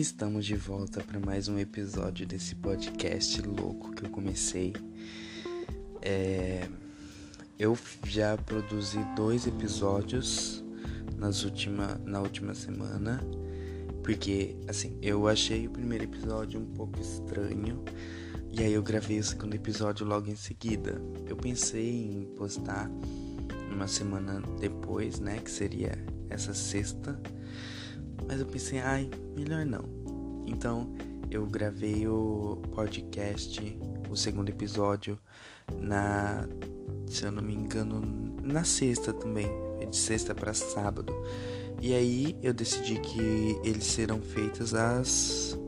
estamos 0.00 0.46
de 0.46 0.56
volta 0.56 1.02
para 1.04 1.20
mais 1.20 1.46
um 1.46 1.58
episódio 1.58 2.26
desse 2.26 2.54
podcast 2.54 3.42
louco 3.42 3.92
que 3.92 4.06
eu 4.06 4.08
comecei. 4.08 4.72
É... 6.00 6.66
Eu 7.58 7.76
já 8.04 8.34
produzi 8.38 8.98
dois 9.14 9.46
episódios 9.46 10.64
nas 11.18 11.44
última, 11.44 12.00
na 12.02 12.18
última 12.18 12.54
semana, 12.54 13.20
porque 14.02 14.56
assim 14.66 14.96
eu 15.02 15.28
achei 15.28 15.66
o 15.66 15.70
primeiro 15.70 16.04
episódio 16.04 16.58
um 16.58 16.72
pouco 16.72 16.98
estranho 16.98 17.84
e 18.50 18.62
aí 18.62 18.72
eu 18.72 18.82
gravei 18.82 19.18
o 19.18 19.24
segundo 19.24 19.54
episódio 19.54 20.06
logo 20.06 20.30
em 20.30 20.36
seguida. 20.36 20.98
Eu 21.26 21.36
pensei 21.36 22.06
em 22.06 22.24
postar 22.38 22.90
uma 23.70 23.86
semana 23.86 24.40
depois, 24.58 25.20
né, 25.20 25.40
que 25.40 25.50
seria 25.50 25.92
essa 26.30 26.54
sexta 26.54 27.20
mas 28.30 28.38
eu 28.38 28.46
pensei, 28.46 28.78
ai, 28.78 29.10
melhor 29.34 29.66
não. 29.66 29.82
Então 30.46 30.94
eu 31.28 31.44
gravei 31.46 32.06
o 32.06 32.62
podcast, 32.72 33.76
o 34.08 34.16
segundo 34.16 34.48
episódio, 34.48 35.18
na. 35.80 36.48
Se 37.08 37.24
eu 37.24 37.32
não 37.32 37.42
me 37.42 37.54
engano, 37.54 38.00
na 38.40 38.62
sexta 38.62 39.12
também. 39.12 39.48
De 39.90 39.96
sexta 39.96 40.32
para 40.32 40.54
sábado. 40.54 41.12
E 41.82 41.92
aí 41.92 42.38
eu 42.40 42.54
decidi 42.54 43.00
que 43.00 43.58
eles 43.64 43.84
serão 43.84 44.22
feitos 44.22 44.72
às, 44.72 45.58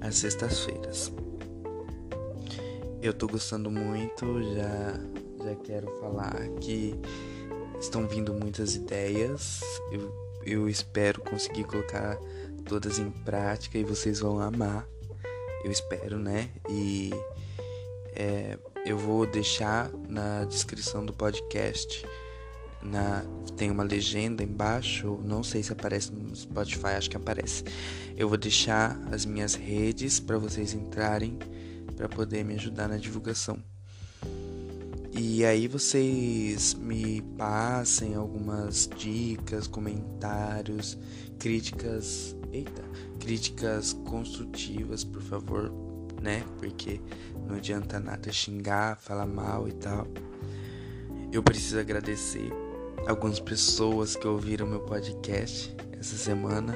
às 0.00 0.14
sextas-feiras. 0.14 1.12
Eu 3.02 3.12
tô 3.12 3.26
gostando 3.26 3.70
muito, 3.70 4.42
já, 4.54 5.44
já 5.44 5.54
quero 5.56 5.88
falar 6.00 6.48
que 6.62 6.94
estão 7.78 8.08
vindo 8.08 8.32
muitas 8.32 8.74
ideias. 8.74 9.60
Eu 9.92 10.23
eu 10.46 10.68
espero 10.68 11.20
conseguir 11.20 11.64
colocar 11.64 12.18
todas 12.64 12.98
em 12.98 13.10
prática 13.10 13.78
e 13.78 13.84
vocês 13.84 14.20
vão 14.20 14.40
amar. 14.40 14.86
Eu 15.64 15.70
espero, 15.70 16.18
né? 16.18 16.50
E 16.68 17.10
é, 18.14 18.58
eu 18.84 18.98
vou 18.98 19.26
deixar 19.26 19.90
na 20.08 20.44
descrição 20.44 21.04
do 21.04 21.12
podcast. 21.12 22.06
Na, 22.82 23.24
tem 23.56 23.70
uma 23.70 23.82
legenda 23.82 24.42
embaixo, 24.42 25.18
não 25.24 25.42
sei 25.42 25.62
se 25.62 25.72
aparece 25.72 26.12
no 26.12 26.36
Spotify, 26.36 26.88
acho 26.98 27.08
que 27.08 27.16
aparece. 27.16 27.64
Eu 28.16 28.28
vou 28.28 28.36
deixar 28.36 29.00
as 29.10 29.24
minhas 29.24 29.54
redes 29.54 30.20
para 30.20 30.36
vocês 30.36 30.74
entrarem 30.74 31.38
para 31.96 32.08
poder 32.08 32.44
me 32.44 32.54
ajudar 32.54 32.88
na 32.88 32.98
divulgação. 32.98 33.62
E 35.16 35.44
aí 35.44 35.68
vocês 35.68 36.74
me 36.74 37.22
passem 37.38 38.16
algumas 38.16 38.90
dicas, 38.96 39.68
comentários, 39.68 40.98
críticas, 41.38 42.34
eita, 42.50 42.82
críticas 43.20 43.92
construtivas, 43.92 45.04
por 45.04 45.22
favor, 45.22 45.72
né? 46.20 46.42
Porque 46.58 47.00
não 47.46 47.54
adianta 47.54 48.00
nada 48.00 48.32
xingar, 48.32 48.98
falar 48.98 49.26
mal 49.26 49.68
e 49.68 49.72
tal. 49.74 50.04
Eu 51.30 51.44
preciso 51.44 51.78
agradecer 51.78 52.52
algumas 53.06 53.38
pessoas 53.38 54.16
que 54.16 54.26
ouviram 54.26 54.66
meu 54.66 54.80
podcast 54.80 55.72
essa 55.92 56.16
semana. 56.16 56.74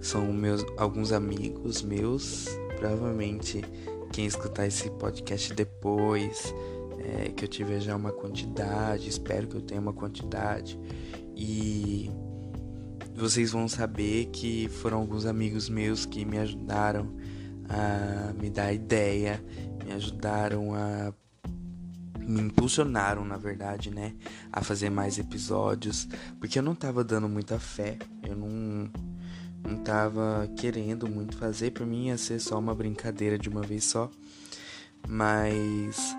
São 0.00 0.32
meus 0.32 0.64
alguns 0.78 1.12
amigos 1.12 1.82
meus, 1.82 2.46
provavelmente 2.78 3.62
quem 4.10 4.24
escutar 4.24 4.66
esse 4.66 4.88
podcast 4.92 5.52
depois 5.52 6.54
é, 6.98 7.30
que 7.30 7.44
eu 7.44 7.48
tive 7.48 7.80
já 7.80 7.94
uma 7.94 8.12
quantidade, 8.12 9.08
espero 9.08 9.46
que 9.46 9.56
eu 9.56 9.60
tenha 9.60 9.80
uma 9.80 9.92
quantidade. 9.92 10.78
E 11.36 12.10
vocês 13.14 13.52
vão 13.52 13.68
saber 13.68 14.26
que 14.26 14.68
foram 14.68 14.98
alguns 14.98 15.26
amigos 15.26 15.68
meus 15.68 16.04
que 16.06 16.24
me 16.24 16.38
ajudaram 16.38 17.14
a 17.68 18.32
me 18.34 18.50
dar 18.50 18.72
ideia, 18.72 19.42
me 19.84 19.92
ajudaram 19.92 20.74
a 20.74 21.12
me 22.18 22.40
impulsionaram, 22.40 23.24
na 23.24 23.36
verdade, 23.36 23.88
né, 23.88 24.12
a 24.52 24.60
fazer 24.60 24.90
mais 24.90 25.16
episódios, 25.16 26.08
porque 26.40 26.58
eu 26.58 26.62
não 26.62 26.74
tava 26.74 27.04
dando 27.04 27.28
muita 27.28 27.56
fé, 27.60 27.96
eu 28.24 28.34
não 28.34 28.90
não 29.62 29.76
tava 29.78 30.48
querendo 30.56 31.08
muito 31.08 31.36
fazer, 31.36 31.72
para 31.72 31.84
mim 31.84 32.06
ia 32.06 32.16
ser 32.16 32.38
só 32.40 32.58
uma 32.58 32.74
brincadeira 32.74 33.36
de 33.36 33.48
uma 33.48 33.62
vez 33.62 33.84
só. 33.84 34.10
Mas 35.08 36.16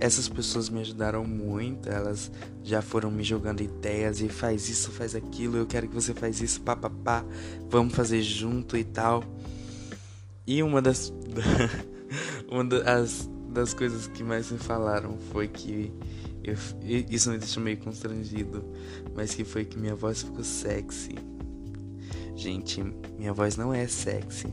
essas 0.00 0.28
pessoas 0.28 0.68
me 0.68 0.80
ajudaram 0.80 1.24
muito, 1.24 1.88
elas 1.88 2.30
já 2.62 2.82
foram 2.82 3.10
me 3.10 3.22
jogando 3.22 3.62
ideias 3.62 4.20
e 4.20 4.28
faz 4.28 4.68
isso, 4.68 4.90
faz 4.90 5.14
aquilo, 5.14 5.56
eu 5.56 5.66
quero 5.66 5.88
que 5.88 5.94
você 5.94 6.12
faz 6.12 6.40
isso, 6.40 6.60
papapá, 6.60 7.24
vamos 7.68 7.94
fazer 7.94 8.22
junto 8.22 8.76
e 8.76 8.84
tal. 8.84 9.24
E 10.46 10.62
uma 10.62 10.82
das 10.82 11.12
uma 12.50 12.64
das, 12.64 13.28
das 13.48 13.72
coisas 13.72 14.06
que 14.06 14.22
mais 14.22 14.50
me 14.50 14.58
falaram 14.58 15.16
foi 15.32 15.48
que 15.48 15.92
eu, 16.42 16.56
isso 17.08 17.30
me 17.30 17.38
deixou 17.38 17.62
meio 17.62 17.78
constrangido, 17.78 18.64
mas 19.14 19.34
que 19.34 19.44
foi 19.44 19.64
que 19.64 19.78
minha 19.78 19.94
voz 19.94 20.22
ficou 20.22 20.42
sexy. 20.42 21.14
Gente, 22.34 22.82
minha 23.16 23.32
voz 23.32 23.56
não 23.56 23.72
é 23.72 23.86
sexy. 23.86 24.48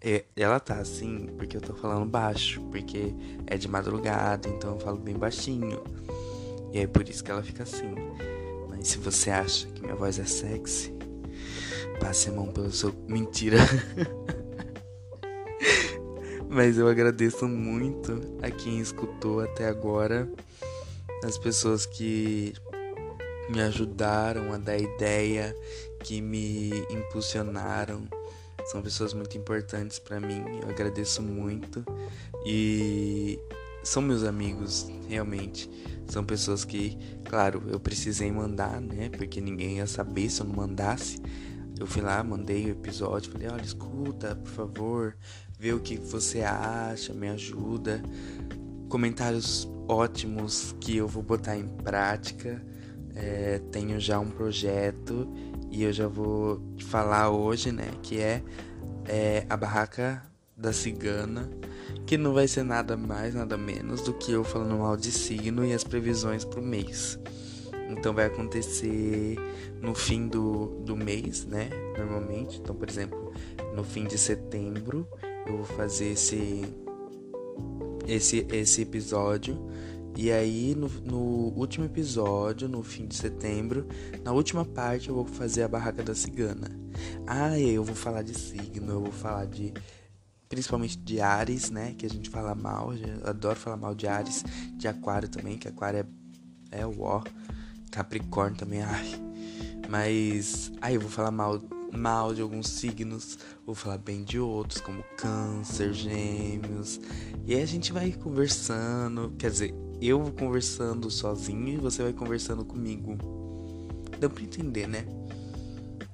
É, 0.00 0.24
ela 0.36 0.60
tá 0.60 0.74
assim 0.74 1.26
porque 1.36 1.56
eu 1.56 1.60
tô 1.60 1.74
falando 1.74 2.06
baixo, 2.06 2.60
porque 2.70 3.14
é 3.46 3.56
de 3.56 3.66
madrugada, 3.68 4.48
então 4.48 4.74
eu 4.74 4.80
falo 4.80 4.98
bem 4.98 5.16
baixinho. 5.16 5.82
E 6.72 6.78
é 6.78 6.86
por 6.86 7.08
isso 7.08 7.24
que 7.24 7.30
ela 7.30 7.42
fica 7.42 7.62
assim. 7.62 7.94
Mas 8.68 8.88
se 8.88 8.98
você 8.98 9.30
acha 9.30 9.66
que 9.68 9.80
minha 9.80 9.94
voz 9.94 10.18
é 10.18 10.24
sexy, 10.24 10.92
passe 11.98 12.28
a 12.28 12.32
mão 12.32 12.48
pelo 12.48 12.70
seu. 12.70 12.92
Mentira! 13.08 13.58
Mas 16.48 16.78
eu 16.78 16.88
agradeço 16.88 17.48
muito 17.48 18.20
a 18.40 18.50
quem 18.50 18.78
escutou 18.78 19.40
até 19.40 19.66
agora, 19.66 20.30
as 21.24 21.36
pessoas 21.36 21.84
que 21.84 22.54
me 23.50 23.60
ajudaram 23.60 24.52
a 24.52 24.58
dar 24.58 24.78
ideia, 24.78 25.54
que 26.00 26.20
me 26.20 26.70
impulsionaram 26.90 28.06
são 28.66 28.82
pessoas 28.82 29.14
muito 29.14 29.36
importantes 29.38 29.98
para 29.98 30.20
mim. 30.20 30.42
Eu 30.62 30.68
agradeço 30.68 31.22
muito 31.22 31.84
e 32.44 33.38
são 33.82 34.02
meus 34.02 34.24
amigos, 34.24 34.90
realmente. 35.08 35.70
São 36.08 36.24
pessoas 36.24 36.64
que, 36.64 36.98
claro, 37.24 37.62
eu 37.68 37.78
precisei 37.78 38.30
mandar, 38.30 38.80
né? 38.80 39.08
Porque 39.08 39.40
ninguém 39.40 39.76
ia 39.76 39.86
saber 39.86 40.28
se 40.28 40.40
eu 40.40 40.46
não 40.46 40.54
mandasse. 40.54 41.20
Eu 41.78 41.86
fui 41.86 42.02
lá, 42.02 42.22
mandei 42.24 42.66
o 42.66 42.70
episódio, 42.70 43.30
falei: 43.30 43.48
olha, 43.48 43.62
escuta, 43.62 44.34
por 44.34 44.50
favor, 44.50 45.16
vê 45.58 45.72
o 45.72 45.80
que 45.80 45.96
você 45.96 46.42
acha, 46.42 47.12
me 47.12 47.28
ajuda. 47.28 48.02
Comentários 48.88 49.68
ótimos 49.88 50.74
que 50.80 50.96
eu 50.96 51.06
vou 51.06 51.22
botar 51.22 51.56
em 51.56 51.68
prática. 51.68 52.64
É, 53.14 53.60
tenho 53.70 53.98
já 53.98 54.18
um 54.18 54.30
projeto 54.30 55.26
e 55.76 55.82
eu 55.82 55.92
já 55.92 56.08
vou 56.08 56.58
falar 56.86 57.28
hoje, 57.28 57.70
né? 57.70 57.90
Que 58.02 58.18
é, 58.18 58.42
é 59.04 59.44
a 59.46 59.58
barraca 59.58 60.22
da 60.56 60.72
cigana, 60.72 61.50
que 62.06 62.16
não 62.16 62.32
vai 62.32 62.48
ser 62.48 62.62
nada 62.62 62.96
mais, 62.96 63.34
nada 63.34 63.58
menos 63.58 64.00
do 64.00 64.14
que 64.14 64.32
eu 64.32 64.42
falando 64.42 64.78
mal 64.78 64.96
de 64.96 65.12
signo 65.12 65.66
e 65.66 65.74
as 65.74 65.84
previsões 65.84 66.46
pro 66.46 66.62
mês. 66.62 67.18
Então 67.90 68.14
vai 68.14 68.24
acontecer 68.24 69.36
no 69.82 69.94
fim 69.94 70.26
do, 70.28 70.80
do 70.80 70.96
mês, 70.96 71.44
né? 71.44 71.68
Normalmente. 71.98 72.58
Então, 72.58 72.74
por 72.74 72.88
exemplo, 72.88 73.30
no 73.74 73.84
fim 73.84 74.06
de 74.06 74.16
setembro 74.16 75.06
eu 75.46 75.58
vou 75.58 75.66
fazer 75.66 76.12
esse 76.12 76.64
esse 78.08 78.46
esse 78.50 78.80
episódio 78.80 79.58
e 80.16 80.32
aí, 80.32 80.74
no, 80.74 80.88
no, 80.88 81.52
último 81.58 81.84
episódio, 81.84 82.66
no 82.68 82.82
fim 82.82 83.06
de 83.06 83.14
setembro, 83.14 83.86
na 84.24 84.32
última 84.32 84.64
parte, 84.64 85.10
eu 85.10 85.14
vou 85.14 85.26
fazer 85.26 85.62
a 85.62 85.68
barraca 85.68 86.02
da 86.02 86.14
cigana. 86.14 86.70
Ah, 87.26 87.58
eu 87.60 87.84
vou 87.84 87.94
falar 87.94 88.22
de 88.22 88.32
signo, 88.32 88.92
eu 88.92 89.02
vou 89.02 89.12
falar 89.12 89.44
de. 89.46 89.74
Principalmente 90.48 90.96
de 90.96 91.20
Ares, 91.20 91.70
né? 91.70 91.94
Que 91.98 92.06
a 92.06 92.08
gente 92.08 92.30
fala 92.30 92.54
mal. 92.54 92.94
Eu 92.94 93.28
adoro 93.28 93.58
falar 93.58 93.76
mal 93.76 93.94
de 93.94 94.06
Ares. 94.06 94.42
De 94.78 94.88
Aquário 94.88 95.28
também, 95.28 95.58
que 95.58 95.68
Aquário 95.68 96.06
é, 96.70 96.80
é 96.80 96.86
o 96.86 97.02
ó. 97.02 97.22
Capricórnio 97.90 98.56
também, 98.56 98.80
ai. 98.80 99.22
Mas. 99.86 100.72
Aí 100.80 100.94
eu 100.94 101.00
vou 101.00 101.10
falar 101.10 101.30
mal 101.30 101.60
mal 101.92 102.34
de 102.34 102.42
alguns 102.42 102.68
signos, 102.68 103.38
vou 103.64 103.74
falar 103.74 103.96
bem 103.96 104.22
de 104.22 104.38
outros, 104.38 104.80
como 104.80 105.02
Câncer, 105.16 105.92
Gêmeos. 105.94 107.00
E 107.46 107.54
aí 107.54 107.62
a 107.62 107.66
gente 107.66 107.92
vai 107.92 108.12
conversando, 108.12 109.32
quer 109.38 109.50
dizer, 109.50 109.74
eu 110.00 110.20
vou 110.22 110.32
conversando 110.32 111.10
sozinho 111.10 111.68
e 111.68 111.76
você 111.76 112.02
vai 112.02 112.12
conversando 112.12 112.64
comigo. 112.64 113.16
Deu 114.18 114.30
pra 114.30 114.42
entender, 114.42 114.86
né? 114.86 115.04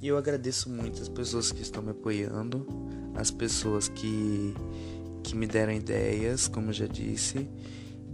E 0.01 0.09
eu 0.09 0.17
agradeço 0.17 0.69
muito 0.69 1.01
as 1.01 1.09
pessoas 1.09 1.53
que 1.53 1.63
estão 1.63 1.83
me 1.83 1.91
apoiando, 1.91 2.67
as 3.15 3.31
pessoas 3.31 3.89
que, 3.89 4.55
que 5.23 5.37
me 5.37 5.47
deram 5.47 5.73
ideias, 5.73 6.49
como 6.49 6.71
eu 6.71 6.73
já 6.73 6.87
disse. 6.87 7.49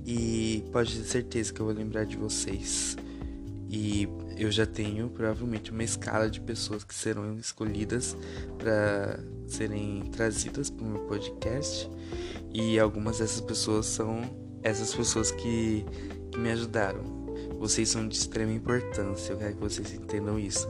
E 0.04 0.64
pode 0.72 0.96
ter 0.96 1.04
certeza 1.04 1.52
que 1.52 1.60
eu 1.60 1.66
vou 1.66 1.74
lembrar 1.74 2.04
de 2.04 2.16
vocês. 2.16 2.96
E 3.68 4.08
eu 4.36 4.50
já 4.50 4.64
tenho 4.64 5.10
provavelmente 5.10 5.70
uma 5.70 5.82
escala 5.82 6.30
de 6.30 6.40
pessoas 6.40 6.84
que 6.84 6.94
serão 6.94 7.36
escolhidas 7.38 8.16
para 8.56 9.18
serem 9.46 10.04
trazidas 10.12 10.70
para 10.70 10.84
o 10.84 10.88
meu 10.88 11.00
podcast 11.02 11.90
e 12.52 12.78
algumas 12.78 13.18
dessas 13.18 13.40
pessoas 13.40 13.86
são 13.86 14.47
essas 14.68 14.94
pessoas 14.94 15.30
que, 15.30 15.84
que 16.30 16.38
me 16.38 16.50
ajudaram. 16.50 17.02
Vocês 17.58 17.88
são 17.88 18.06
de 18.06 18.16
extrema 18.16 18.52
importância, 18.52 19.32
eu 19.32 19.38
quero 19.38 19.54
que 19.54 19.60
vocês 19.60 19.92
entendam 19.92 20.38
isso. 20.38 20.68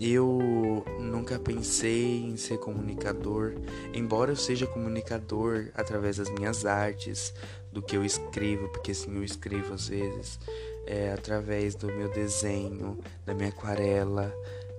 Eu 0.00 0.84
nunca 1.00 1.38
pensei 1.40 2.22
em 2.22 2.36
ser 2.36 2.58
comunicador, 2.58 3.54
embora 3.92 4.30
eu 4.30 4.36
seja 4.36 4.66
comunicador 4.66 5.70
através 5.74 6.18
das 6.18 6.30
minhas 6.30 6.64
artes, 6.64 7.34
do 7.72 7.82
que 7.82 7.96
eu 7.96 8.04
escrevo, 8.04 8.68
porque 8.68 8.94
sim, 8.94 9.14
eu 9.16 9.24
escrevo 9.24 9.74
às 9.74 9.88
vezes, 9.88 10.38
é, 10.86 11.12
através 11.12 11.74
do 11.74 11.88
meu 11.88 12.08
desenho, 12.10 12.98
da 13.26 13.34
minha 13.34 13.48
aquarela, 13.48 14.32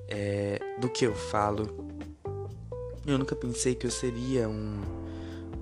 é, 0.07 0.59
do 0.79 0.89
que 0.89 1.05
eu 1.05 1.13
falo. 1.13 1.69
Eu 3.05 3.17
nunca 3.17 3.35
pensei 3.35 3.75
que 3.75 3.87
eu 3.87 3.91
seria 3.91 4.47
um, 4.47 4.81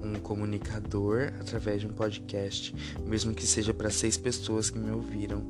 um 0.03 0.15
comunicador 0.15 1.33
através 1.39 1.81
de 1.81 1.87
um 1.87 1.91
podcast, 1.91 2.73
mesmo 3.05 3.33
que 3.33 3.45
seja 3.45 3.73
para 3.73 3.89
seis 3.89 4.17
pessoas 4.17 4.69
que 4.69 4.77
me 4.77 4.91
ouviram. 4.91 5.43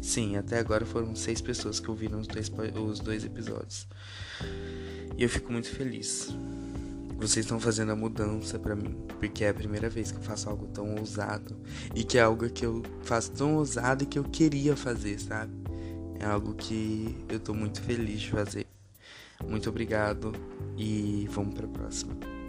Sim, 0.00 0.36
até 0.36 0.58
agora 0.58 0.84
foram 0.84 1.14
seis 1.14 1.40
pessoas 1.40 1.78
que 1.78 1.90
ouviram 1.90 2.18
os 2.18 2.26
dois, 2.26 2.50
os 2.74 3.00
dois 3.00 3.24
episódios. 3.24 3.86
E 5.16 5.22
eu 5.22 5.28
fico 5.28 5.52
muito 5.52 5.68
feliz. 5.68 6.34
Vocês 7.16 7.46
estão 7.46 7.60
fazendo 7.60 7.92
a 7.92 7.96
mudança 7.96 8.58
para 8.58 8.74
mim, 8.74 8.96
porque 9.20 9.44
é 9.44 9.50
a 9.50 9.54
primeira 9.54 9.88
vez 9.88 10.10
que 10.10 10.18
eu 10.18 10.22
faço 10.22 10.50
algo 10.50 10.66
tão 10.66 10.96
ousado 10.96 11.56
e 11.94 12.02
que 12.02 12.18
é 12.18 12.20
algo 12.22 12.50
que 12.50 12.66
eu 12.66 12.82
faço 13.04 13.30
tão 13.30 13.54
ousado 13.54 14.02
e 14.02 14.06
que 14.06 14.18
eu 14.18 14.24
queria 14.24 14.74
fazer, 14.74 15.20
sabe? 15.20 15.52
É 16.18 16.24
algo 16.24 16.52
que 16.54 17.16
eu 17.28 17.38
tô 17.38 17.54
muito 17.54 17.80
feliz 17.80 18.22
de 18.22 18.30
fazer. 18.30 18.66
Muito 19.46 19.68
obrigado 19.70 20.32
e 20.76 21.28
vamos 21.30 21.54
para 21.54 21.66
a 21.66 21.70
próxima. 21.70 22.41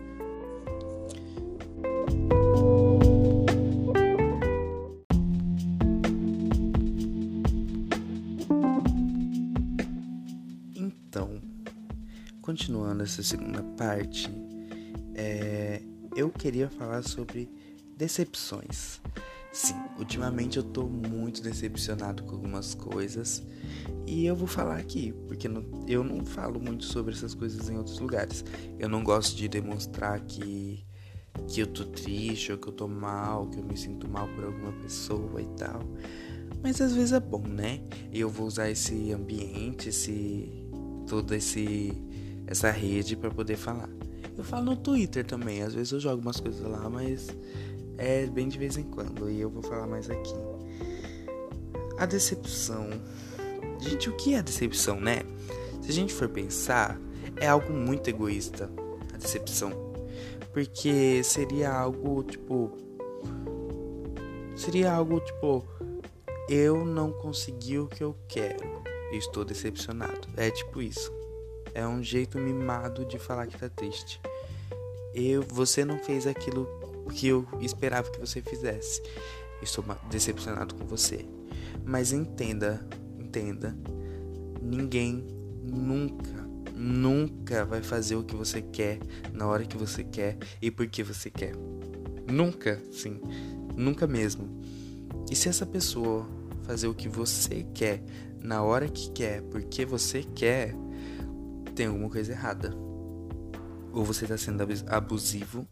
Essa 13.14 13.22
segunda 13.22 13.62
parte, 13.78 14.28
é, 15.14 15.82
eu 16.16 16.30
queria 16.30 16.68
falar 16.68 17.04
sobre 17.04 17.48
decepções. 17.96 19.00
Sim, 19.52 19.76
ultimamente 20.00 20.58
eu 20.58 20.64
tô 20.64 20.88
muito 20.88 21.44
decepcionado 21.44 22.24
com 22.24 22.32
algumas 22.32 22.74
coisas 22.74 23.44
e 24.08 24.26
eu 24.26 24.36
vou 24.36 24.48
falar 24.48 24.78
aqui, 24.78 25.14
porque 25.28 25.48
não, 25.48 25.64
eu 25.88 26.04
não 26.04 26.26
falo 26.26 26.60
muito 26.60 26.86
sobre 26.86 27.14
essas 27.14 27.36
coisas 27.36 27.70
em 27.70 27.78
outros 27.78 28.00
lugares. 28.00 28.44
Eu 28.80 28.90
não 28.90 29.04
gosto 29.04 29.38
de 29.38 29.48
demonstrar 29.48 30.20
que, 30.22 30.84
que 31.48 31.62
eu 31.62 31.68
tô 31.68 31.86
triste 31.86 32.52
ou 32.52 32.58
que 32.58 32.68
eu 32.68 32.74
tô 32.74 32.88
mal, 32.88 33.48
que 33.48 33.60
eu 33.60 33.64
me 33.64 33.78
sinto 33.78 34.10
mal 34.10 34.28
por 34.30 34.46
alguma 34.46 34.72
pessoa 34.82 35.40
e 35.40 35.48
tal. 35.56 35.82
Mas 36.64 36.82
às 36.82 36.94
vezes 36.94 37.12
é 37.12 37.20
bom, 37.20 37.46
né? 37.46 37.80
E 38.12 38.20
eu 38.20 38.30
vou 38.30 38.48
usar 38.48 38.72
esse 38.72 39.12
ambiente, 39.12 39.90
esse 39.90 40.64
toda 41.06 41.36
esse 41.36 41.94
essa 42.48 42.70
rede 42.72 43.16
para 43.16 43.30
poder 43.30 43.56
falar. 43.56 43.90
Eu 44.38 44.44
falo 44.44 44.66
no 44.66 44.76
Twitter 44.76 45.26
também, 45.26 45.62
às 45.62 45.74
vezes 45.74 45.92
eu 45.94 46.00
jogo 46.00 46.22
umas 46.22 46.40
coisas 46.40 46.62
lá, 46.62 46.90
mas 46.90 47.28
é 47.98 48.26
bem 48.26 48.48
de 48.48 48.58
vez 48.58 48.78
em 48.78 48.84
quando 48.84 49.30
e 49.30 49.40
eu 49.40 49.50
vou 49.50 49.62
falar 49.62 49.88
mais 49.88 50.10
aqui. 50.10 50.36
A 51.98 52.06
decepção. 52.06 52.90
Gente, 53.80 54.10
o 54.10 54.16
que 54.16 54.34
é 54.34 54.42
decepção, 54.42 55.00
né? 55.00 55.22
Se 55.82 55.90
a 55.90 55.94
gente 55.94 56.14
for 56.14 56.30
pensar, 56.30 57.00
é 57.40 57.48
algo 57.48 57.72
muito 57.74 58.10
egoísta 58.10 58.70
a 59.14 59.18
decepção. 59.18 59.72
Porque 60.52 61.22
seria 61.24 61.72
algo 61.72 62.24
tipo. 62.24 62.72
Seria 64.56 64.94
algo 64.94 65.20
tipo. 65.20 65.64
Eu 66.50 66.86
não 66.86 67.12
consegui 67.12 67.80
o 67.80 67.88
que 67.88 68.04
eu 68.04 68.16
quero. 68.28 68.84
Estou 69.12 69.46
decepcionado. 69.46 70.28
É 70.36 70.50
tipo 70.50 70.82
isso. 70.82 71.12
É 71.74 71.88
um 71.88 72.04
jeito 72.04 72.38
mimado 72.38 73.06
de 73.06 73.18
falar 73.18 73.48
que 73.48 73.58
tá 73.58 73.70
triste. 73.70 74.22
Eu, 75.14 75.44
você 75.44 75.86
não 75.86 76.00
fez 76.00 76.26
aquilo 76.28 76.68
que 77.14 77.28
eu 77.28 77.48
esperava 77.62 78.10
que 78.10 78.20
você 78.20 78.42
fizesse. 78.42 79.02
Estou 79.62 79.84
decepcionado 80.10 80.76
com 80.76 80.86
você. 80.86 81.26
Mas 81.86 82.14
entenda, 82.14 82.86
entenda, 83.18 83.76
ninguém 84.62 85.26
nunca, 85.64 86.48
nunca 86.76 87.66
vai 87.66 87.82
fazer 87.82 88.16
o 88.16 88.24
que 88.24 88.36
você 88.36 88.62
quer 88.62 89.00
na 89.32 89.48
hora 89.48 89.66
que 89.66 89.78
você 89.78 90.04
quer 90.04 90.38
e 90.62 90.72
porque 90.72 91.04
você 91.04 91.30
quer. 91.30 91.54
Nunca, 92.32 92.82
sim, 92.92 93.20
nunca 93.76 94.08
mesmo. 94.08 94.62
E 95.30 95.36
se 95.36 95.50
essa 95.50 95.66
pessoa 95.66 96.28
fazer 96.64 96.88
o 96.88 96.94
que 96.94 97.10
você 97.10 97.66
quer 97.74 98.02
na 98.42 98.64
hora 98.64 98.88
que 98.88 99.10
quer, 99.12 99.42
porque 99.44 99.86
você 99.86 100.24
quer, 100.24 100.76
tem 101.76 101.88
alguma 101.88 102.10
coisa 102.10 102.32
errada. 102.32 102.74
Ou 103.92 104.04
você 104.04 104.26
está 104.26 104.38
sendo 104.38 104.64
abusivo, 104.88 105.68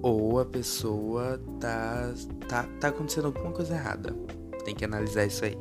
ou 0.00 0.38
a 0.38 0.44
pessoa 0.44 1.40
tá, 1.60 2.14
tá, 2.48 2.62
tá 2.80 2.88
acontecendo 2.88 3.26
alguma 3.26 3.52
coisa 3.52 3.74
errada. 3.74 4.14
Tem 4.64 4.74
que 4.74 4.84
analisar 4.84 5.24
isso 5.24 5.44
aí. 5.44 5.56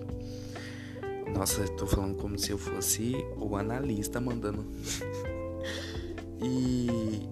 Nossa, 1.34 1.62
eu 1.62 1.76
tô 1.76 1.86
falando 1.86 2.16
como 2.16 2.38
se 2.38 2.52
eu 2.52 2.58
fosse 2.58 3.14
o 3.38 3.56
analista 3.56 4.22
mandando. 4.22 4.66
e 6.42 7.28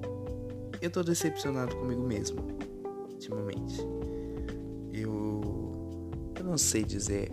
eu 0.81 0.89
tô 0.89 1.03
decepcionado 1.03 1.75
comigo 1.75 2.01
mesmo, 2.01 2.39
ultimamente. 3.11 3.79
Eu, 4.91 6.11
eu 6.37 6.43
não 6.43 6.57
sei 6.57 6.83
dizer, 6.83 7.31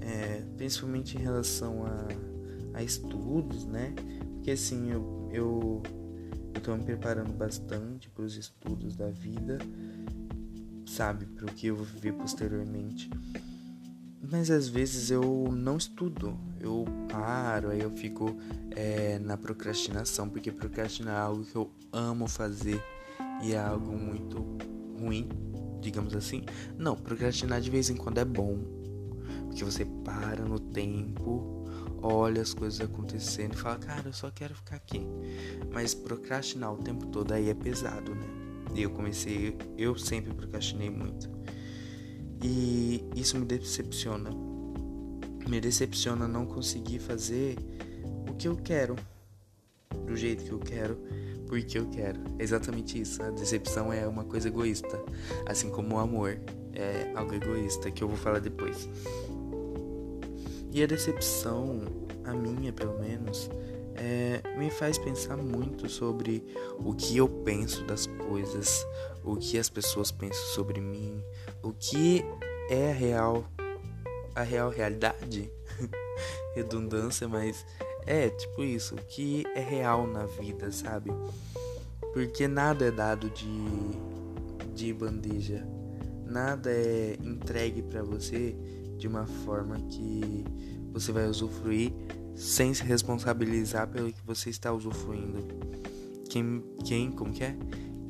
é, 0.00 0.42
principalmente 0.56 1.16
em 1.16 1.20
relação 1.20 1.84
a 1.86 2.33
a 2.74 2.82
estudos, 2.82 3.64
né? 3.64 3.94
Porque 4.34 4.50
assim, 4.50 4.90
eu, 4.90 5.30
eu, 5.32 5.82
eu 6.52 6.60
tô 6.60 6.76
me 6.76 6.84
preparando 6.84 7.32
bastante 7.32 8.10
para 8.10 8.24
os 8.24 8.36
estudos 8.36 8.94
da 8.94 9.08
vida, 9.08 9.58
sabe? 10.86 11.24
Para 11.26 11.46
o 11.46 11.48
que 11.48 11.68
eu 11.68 11.76
vou 11.76 11.86
viver 11.86 12.12
posteriormente. 12.12 13.08
Mas 14.30 14.50
às 14.50 14.68
vezes 14.68 15.10
eu 15.10 15.48
não 15.52 15.76
estudo, 15.76 16.38
eu 16.60 16.84
paro, 17.10 17.70
aí 17.70 17.80
eu 17.80 17.90
fico 17.90 18.36
é, 18.70 19.18
na 19.18 19.36
procrastinação, 19.36 20.28
porque 20.28 20.50
procrastinar 20.50 21.14
é 21.14 21.20
algo 21.20 21.44
que 21.44 21.56
eu 21.56 21.70
amo 21.92 22.26
fazer 22.26 22.82
e 23.42 23.52
é 23.52 23.58
algo 23.58 23.92
muito 23.96 24.44
ruim, 24.98 25.28
digamos 25.80 26.14
assim. 26.14 26.42
Não, 26.78 26.96
procrastinar 26.96 27.60
de 27.60 27.70
vez 27.70 27.90
em 27.90 27.96
quando 27.96 28.18
é 28.18 28.24
bom, 28.24 28.58
porque 29.46 29.62
você 29.62 29.84
para 29.84 30.44
no 30.44 30.58
tempo 30.58 31.53
olha 32.04 32.42
as 32.42 32.52
coisas 32.52 32.80
acontecendo 32.80 33.54
e 33.54 33.56
fala, 33.56 33.78
cara, 33.78 34.02
eu 34.06 34.12
só 34.12 34.30
quero 34.30 34.54
ficar 34.54 34.76
aqui. 34.76 35.00
Mas 35.72 35.94
procrastinar 35.94 36.72
o 36.72 36.76
tempo 36.76 37.06
todo 37.06 37.32
aí 37.32 37.48
é 37.48 37.54
pesado, 37.54 38.14
né? 38.14 38.26
E 38.74 38.82
eu 38.82 38.90
comecei, 38.90 39.56
eu 39.78 39.96
sempre 39.96 40.34
procrastinei 40.34 40.90
muito. 40.90 41.30
E 42.42 43.02
isso 43.16 43.38
me 43.38 43.46
decepciona. 43.46 44.30
Me 45.48 45.60
decepciona 45.60 46.28
não 46.28 46.44
conseguir 46.44 46.98
fazer 46.98 47.56
o 48.28 48.34
que 48.34 48.48
eu 48.48 48.56
quero, 48.56 48.96
do 50.06 50.14
jeito 50.14 50.44
que 50.44 50.52
eu 50.52 50.58
quero, 50.58 50.98
porque 51.46 51.78
eu 51.78 51.86
quero. 51.86 52.20
É 52.38 52.42
exatamente 52.42 53.00
isso. 53.00 53.22
A 53.22 53.30
decepção 53.30 53.90
é 53.90 54.06
uma 54.06 54.24
coisa 54.24 54.48
egoísta, 54.48 55.02
assim 55.46 55.70
como 55.70 55.94
o 55.94 55.98
amor 55.98 56.38
é 56.74 57.12
algo 57.14 57.32
egoísta, 57.32 57.90
que 57.90 58.02
eu 58.02 58.08
vou 58.08 58.16
falar 58.16 58.40
depois. 58.40 58.88
E 60.74 60.82
a 60.82 60.86
decepção, 60.88 61.82
a 62.24 62.34
minha 62.34 62.72
pelo 62.72 62.98
menos, 62.98 63.48
é, 63.94 64.42
me 64.58 64.72
faz 64.72 64.98
pensar 64.98 65.36
muito 65.36 65.88
sobre 65.88 66.44
o 66.80 66.92
que 66.92 67.16
eu 67.16 67.28
penso 67.28 67.84
das 67.84 68.06
coisas, 68.06 68.84
o 69.22 69.36
que 69.36 69.56
as 69.56 69.70
pessoas 69.70 70.10
pensam 70.10 70.44
sobre 70.46 70.80
mim, 70.80 71.22
o 71.62 71.72
que 71.72 72.24
é 72.68 72.90
a 72.90 72.92
real, 72.92 73.44
a 74.34 74.42
real 74.42 74.68
realidade. 74.68 75.48
Redundância, 76.56 77.28
mas 77.28 77.64
é 78.04 78.28
tipo 78.30 78.64
isso, 78.64 78.96
o 78.96 78.98
que 78.98 79.44
é 79.54 79.60
real 79.60 80.08
na 80.08 80.26
vida, 80.26 80.72
sabe? 80.72 81.12
Porque 82.12 82.48
nada 82.48 82.86
é 82.86 82.90
dado 82.90 83.30
de, 83.30 84.74
de 84.74 84.92
bandeja, 84.92 85.64
nada 86.26 86.68
é 86.68 87.16
entregue 87.22 87.80
para 87.80 88.02
você 88.02 88.56
de 89.04 89.08
uma 89.08 89.26
forma 89.26 89.78
que 89.90 90.46
você 90.90 91.12
vai 91.12 91.26
usufruir 91.26 91.92
sem 92.34 92.72
se 92.72 92.82
responsabilizar 92.82 93.86
pelo 93.86 94.10
que 94.10 94.20
você 94.26 94.48
está 94.48 94.72
usufruindo. 94.72 95.46
Quem, 96.30 96.64
quem, 96.82 97.10
como 97.10 97.30
que 97.30 97.44
é? 97.44 97.54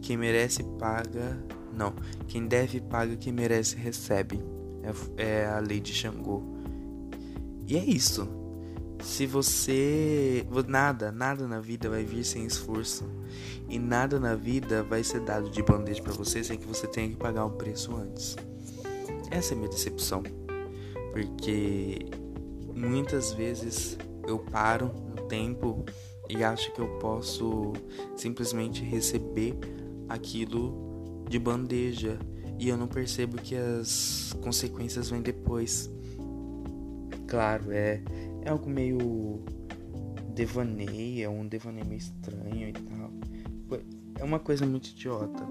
Quem 0.01 0.17
merece 0.17 0.63
paga, 0.79 1.37
não. 1.77 1.93
Quem 2.29 2.47
deve 2.47 2.81
paga, 2.81 3.17
quem 3.17 3.33
merece 3.33 3.75
recebe. 3.75 4.39
É, 5.17 5.41
é 5.41 5.47
a 5.47 5.59
lei 5.59 5.81
de 5.81 5.93
Xangô. 5.93 6.45
E 7.67 7.77
é 7.77 7.85
isso. 7.85 8.29
Se 9.03 9.27
você. 9.27 10.47
Nada, 10.69 11.11
nada 11.11 11.49
na 11.49 11.59
vida 11.59 11.91
vai 11.91 12.05
vir 12.05 12.23
sem 12.25 12.47
esforço. 12.47 13.05
E 13.69 13.81
nada 13.81 14.21
na 14.21 14.37
vida 14.37 14.85
vai 14.85 15.03
ser 15.03 15.23
dado 15.23 15.51
de 15.51 15.61
bandeja 15.61 16.01
para 16.01 16.13
você 16.13 16.45
sem 16.45 16.57
que 16.57 16.69
você 16.69 16.87
tenha 16.87 17.09
que 17.09 17.17
pagar 17.17 17.47
o 17.47 17.51
preço 17.51 17.97
antes. 17.97 18.37
Essa 19.33 19.55
é 19.55 19.57
a 19.57 19.59
minha 19.59 19.71
decepção. 19.71 20.23
Porque 21.15 22.11
muitas 22.75 23.33
vezes 23.33 23.97
eu 24.27 24.41
paro 24.41 24.91
no 25.15 25.29
tempo 25.29 25.85
e 26.29 26.43
acho 26.43 26.73
que 26.73 26.81
eu 26.81 26.89
posso 26.99 27.73
simplesmente 28.17 28.83
receber 28.83 29.55
aquilo 30.09 31.23
de 31.31 31.39
bandeja 31.39 32.19
e 32.59 32.69
eu 32.69 32.77
não 32.77 32.89
percebo 32.89 33.37
que 33.37 33.55
as 33.55 34.35
consequências 34.43 35.09
vêm 35.09 35.23
depois. 35.23 35.89
Claro, 37.29 37.71
é, 37.71 38.03
é 38.43 38.49
algo 38.49 38.69
meio 38.69 39.41
devaneio, 40.35 41.27
é 41.27 41.29
um 41.29 41.47
devaneio 41.47 41.87
meio 41.87 41.99
estranho 41.99 42.71
e 42.71 42.73
tal. 42.73 43.13
É 44.17 44.25
uma 44.25 44.41
coisa 44.41 44.67
muito 44.67 44.89
idiota, 44.89 45.47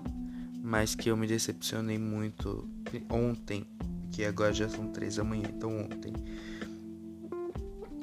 mas 0.62 0.94
que 0.94 1.10
eu 1.10 1.16
me 1.16 1.26
decepcionei 1.26 1.98
muito 1.98 2.68
ontem, 3.10 3.66
que 4.14 4.24
agora 4.24 4.54
já 4.54 4.70
são 4.70 4.88
três 4.90 5.16
da 5.16 5.24
manhã, 5.24 5.50
então 5.50 5.76
ontem 5.76 6.14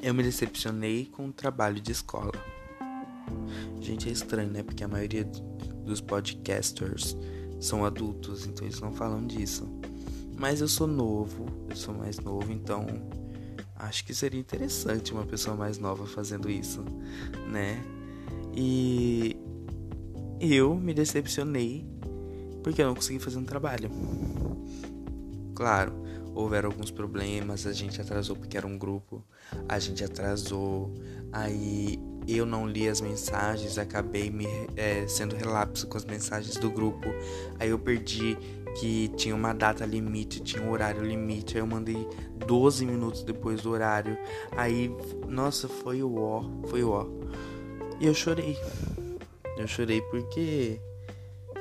eu 0.03 0.13
me 0.13 0.25
decepcionei 0.25 1.07
com 1.07 1.29
o 1.29 1.33
trabalho 1.33 1.81
de 1.81 1.93
escola. 1.93 2.33
Gente, 3.81 4.09
é 4.09 4.13
estranho, 4.13 4.51
né? 4.51 4.63
Porque 4.63 4.83
a 4.83 4.89
maioria 4.89 5.25
dos 5.85 6.01
podcasters 6.01 7.17
são 7.61 7.85
adultos, 7.85 8.45
então 8.45 8.67
eles 8.67 8.81
não 8.81 8.93
falam 8.93 9.25
disso. 9.25 9.69
Mas 10.37 10.61
eu 10.61 10.69
sou 10.69 10.87
novo, 10.87 11.47
eu 11.69 11.77
sou 11.77 11.95
mais 11.95 12.19
novo, 12.19 12.51
então 12.51 12.87
acho 13.77 14.05
que 14.05 14.13
seria 14.13 14.41
interessante 14.41 15.13
uma 15.13 15.25
pessoa 15.25 15.55
mais 15.55 15.79
nova 15.79 16.07
fazendo 16.07 16.51
isso, 16.51 16.85
né? 17.49 17.81
E 18.53 19.37
eu 20.41 20.75
me 20.75 20.93
decepcionei 20.93 21.87
porque 22.65 22.83
eu 22.83 22.87
não 22.87 22.95
consegui 22.95 23.21
fazer 23.21 23.39
um 23.39 23.45
trabalho. 23.45 23.91
Claro, 25.61 25.93
houveram 26.35 26.71
alguns 26.71 26.91
problemas, 26.91 27.67
a 27.67 27.73
gente 27.75 28.01
atrasou 28.01 28.35
porque 28.35 28.57
era 28.57 28.67
um 28.67 28.79
grupo, 28.79 29.23
a 29.69 29.79
gente 29.79 30.03
atrasou, 30.03 30.91
aí 31.31 32.01
eu 32.27 32.47
não 32.47 32.67
li 32.67 32.89
as 32.89 33.03
mensagens, 33.03 33.77
acabei 33.77 34.31
me 34.31 34.47
é, 34.75 35.07
sendo 35.07 35.37
relapso 35.37 35.87
com 35.87 35.99
as 35.99 36.05
mensagens 36.07 36.57
do 36.57 36.71
grupo, 36.71 37.09
aí 37.59 37.69
eu 37.69 37.79
perdi 37.79 38.39
que 38.79 39.09
tinha 39.09 39.35
uma 39.35 39.53
data 39.53 39.85
limite, 39.85 40.41
tinha 40.41 40.63
um 40.63 40.71
horário 40.71 41.05
limite, 41.05 41.59
aí 41.59 41.63
eu 41.63 41.67
mandei 41.67 42.09
12 42.47 42.87
minutos 42.87 43.23
depois 43.23 43.61
do 43.61 43.69
horário, 43.69 44.17
aí, 44.53 44.91
nossa, 45.29 45.69
foi 45.69 46.03
o 46.03 46.17
ó, 46.23 46.43
foi 46.69 46.83
o 46.83 46.89
ó, 46.89 47.07
e 48.01 48.07
eu 48.07 48.15
chorei, 48.15 48.57
eu 49.59 49.69
chorei 49.69 50.01
porque, 50.01 50.81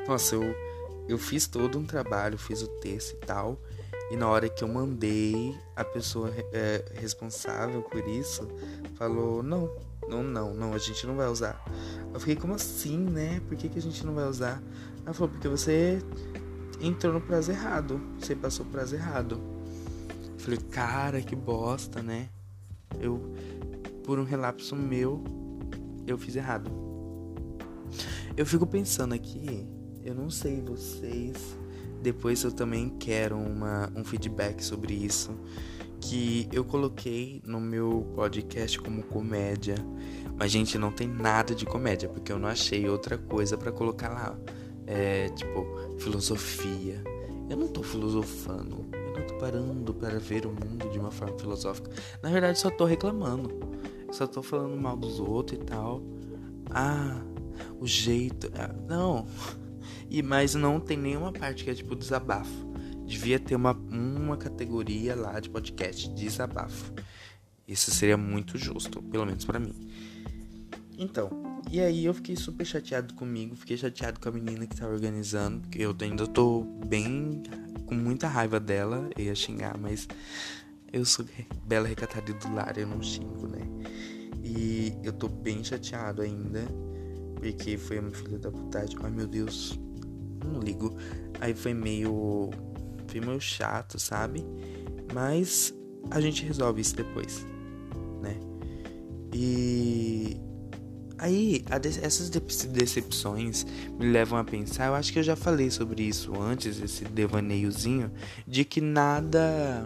nossa, 0.08 0.36
eu, 0.36 0.56
eu 1.10 1.18
fiz 1.18 1.48
todo 1.48 1.78
um 1.78 1.84
trabalho, 1.84 2.38
fiz 2.38 2.62
o 2.62 2.68
texto 2.80 3.12
e 3.12 3.26
tal, 3.26 3.60
e 4.10 4.16
na 4.16 4.28
hora 4.28 4.50
que 4.50 4.64
eu 4.64 4.68
mandei, 4.68 5.56
a 5.76 5.84
pessoa 5.84 6.34
é, 6.52 6.84
responsável 6.96 7.84
por 7.84 8.08
isso 8.08 8.48
falou: 8.96 9.44
não, 9.44 9.70
não, 10.10 10.24
não, 10.24 10.54
não, 10.54 10.74
a 10.74 10.78
gente 10.80 11.06
não 11.06 11.16
vai 11.16 11.28
usar. 11.28 11.64
Eu 12.12 12.20
fiquei, 12.20 12.36
como 12.36 12.56
assim, 12.56 12.98
né? 12.98 13.40
Por 13.48 13.56
que, 13.56 13.70
que 13.70 13.78
a 13.78 13.82
gente 13.82 14.04
não 14.06 14.16
vai 14.16 14.28
usar? 14.28 14.62
Ela 15.06 15.14
falou: 15.14 15.30
porque 15.30 15.48
você 15.48 16.00
entrou 16.82 17.14
no 17.14 17.22
prazo 17.22 17.52
errado, 17.52 18.02
você 18.20 18.36
passou 18.36 18.66
o 18.66 18.70
prazo 18.70 18.96
errado. 18.96 19.40
Eu 20.34 20.40
falei: 20.40 20.60
cara, 20.60 21.22
que 21.22 21.36
bosta, 21.36 22.02
né? 22.02 22.30
Eu, 23.00 23.22
por 24.04 24.18
um 24.18 24.24
relapso 24.24 24.76
meu, 24.76 25.24
eu 26.08 26.18
fiz 26.18 26.36
errado. 26.36 26.72
Eu 28.36 28.46
fico 28.46 28.66
pensando 28.66 29.14
aqui, 29.14 29.68
eu 30.04 30.16
não 30.16 30.32
sei 30.32 30.62
vocês 30.62 31.58
depois 32.02 32.44
eu 32.44 32.52
também 32.52 32.90
quero 33.00 33.38
uma, 33.38 33.92
um 33.96 34.04
feedback 34.04 34.64
sobre 34.64 34.94
isso. 34.94 35.32
Que 36.02 36.48
eu 36.54 36.64
coloquei 36.64 37.42
no 37.46 37.60
meu 37.60 38.08
podcast 38.16 38.80
como 38.80 39.04
comédia. 39.04 39.76
Mas, 40.38 40.52
gente, 40.52 40.78
não 40.78 40.92
tem 40.92 41.08
nada 41.08 41.54
de 41.54 41.66
comédia, 41.66 42.08
porque 42.08 42.32
eu 42.32 42.40
não 42.40 42.48
achei 42.48 42.88
outra 42.88 43.18
coisa 43.18 43.58
para 43.58 43.72
colocar 43.72 44.10
lá. 44.10 44.40
É, 44.88 45.28
tipo, 45.30 45.66
filosofia. 46.00 47.04
Eu 47.50 47.58
não 47.58 47.68
tô 47.68 47.84
filosofando. 47.84 48.86
Eu 48.94 49.20
não 49.20 49.28
tô 49.28 49.34
parando 49.36 49.94
para 49.94 50.18
ver 50.20 50.46
o 50.46 50.50
mundo 50.50 50.90
de 50.90 50.98
uma 50.98 51.12
forma 51.12 51.38
filosófica. 51.38 51.92
Na 52.24 52.30
verdade, 52.30 52.58
só 52.58 52.70
tô 52.70 52.86
reclamando. 52.86 53.60
Só 54.12 54.26
tô 54.26 54.42
falando 54.42 54.78
mal 54.78 54.96
dos 54.96 55.20
outros 55.20 55.60
e 55.60 55.64
tal. 55.66 56.02
Ah, 56.70 57.22
o 57.80 57.86
jeito. 57.86 58.50
Ah, 58.56 58.74
não. 58.88 59.28
E 60.10 60.22
mas 60.24 60.56
não 60.56 60.80
tem 60.80 60.98
nenhuma 60.98 61.32
parte 61.32 61.64
que 61.64 61.70
é 61.70 61.74
tipo 61.74 61.96
desabafo. 61.96 62.70
Devia 63.06 63.40
ter 63.40 63.56
uma, 63.56 63.72
uma 63.72 64.38
categoria 64.38 65.16
lá 65.16 65.40
de 65.40 65.50
podcast 65.50 66.10
desabafo. 66.10 66.94
Isso 67.68 67.92
seria 67.92 68.18
muito 68.18 68.58
justo, 68.58 69.02
pelo 69.04 69.26
menos 69.26 69.46
para 69.46 69.60
mim. 69.60 69.74
Então, 70.98 71.30
e 71.72 71.80
aí 71.80 72.06
eu 72.06 72.14
fiquei 72.14 72.36
super 72.36 72.66
chateado 72.66 73.14
comigo, 73.14 73.56
fiquei 73.56 73.78
chateado 73.78 74.20
com 74.20 74.28
a 74.28 74.32
menina 74.32 74.66
que 74.66 74.76
tava 74.76 74.92
organizando, 74.92 75.62
porque 75.62 75.80
eu 75.80 75.96
ainda 76.02 76.26
tô 76.26 76.64
bem 76.88 77.44
com 77.86 77.96
muita 77.96 78.28
raiva 78.28 78.60
dela, 78.60 79.10
eu 79.16 79.26
ia 79.26 79.36
xingar, 79.36 79.78
mas 79.78 80.08
eu 80.92 81.06
sou 81.06 81.26
bela 81.66 81.88
recatada 81.88 82.34
do 82.34 82.54
lar, 82.54 82.78
eu 82.78 82.88
não 82.88 83.02
xingo, 83.02 83.48
né? 83.48 83.62
E 84.44 84.94
eu 85.04 85.14
tô 85.14 85.28
bem 85.28 85.64
chateado 85.64 86.22
ainda, 86.22 86.66
porque 87.36 87.78
foi 87.78 88.00
uma 88.00 88.12
filha 88.12 88.40
da 88.40 88.52
putagem. 88.52 88.98
Ai 89.04 89.12
meu 89.12 89.28
Deus, 89.28 89.80
não 90.46 90.60
ligo. 90.60 90.96
Aí 91.40 91.54
foi 91.54 91.74
meio. 91.74 92.50
Foi 93.08 93.20
meio 93.22 93.40
chato, 93.40 94.00
sabe? 94.00 94.46
Mas 95.14 95.74
a 96.12 96.22
gente 96.22 96.46
resolve 96.46 96.82
isso 96.82 96.96
depois, 96.96 97.46
né? 98.22 98.36
E. 99.34 100.38
Aí, 101.18 101.66
essas 102.02 102.30
decepções 102.30 103.66
me 104.00 104.10
levam 104.10 104.40
a 104.40 104.44
pensar. 104.44 104.88
Eu 104.88 104.96
acho 104.96 105.12
que 105.12 105.20
eu 105.20 105.24
já 105.24 105.36
falei 105.36 105.70
sobre 105.70 106.04
isso 106.04 106.40
antes, 106.40 106.82
esse 106.82 107.04
devaneiozinho, 107.04 108.12
de 108.48 108.64
que 108.64 108.80
nada. 108.80 109.86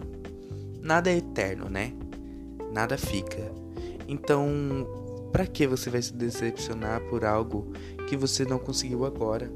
Nada 0.80 1.10
é 1.10 1.16
eterno, 1.16 1.68
né? 1.68 1.92
Nada 2.72 2.96
fica. 2.96 3.50
Então, 4.06 4.86
para 5.32 5.46
que 5.46 5.66
você 5.66 5.90
vai 5.90 6.02
se 6.02 6.12
decepcionar 6.12 7.00
por 7.08 7.24
algo 7.24 7.72
que 8.06 8.16
você 8.16 8.44
não 8.44 8.58
conseguiu 8.58 9.04
agora? 9.04 9.50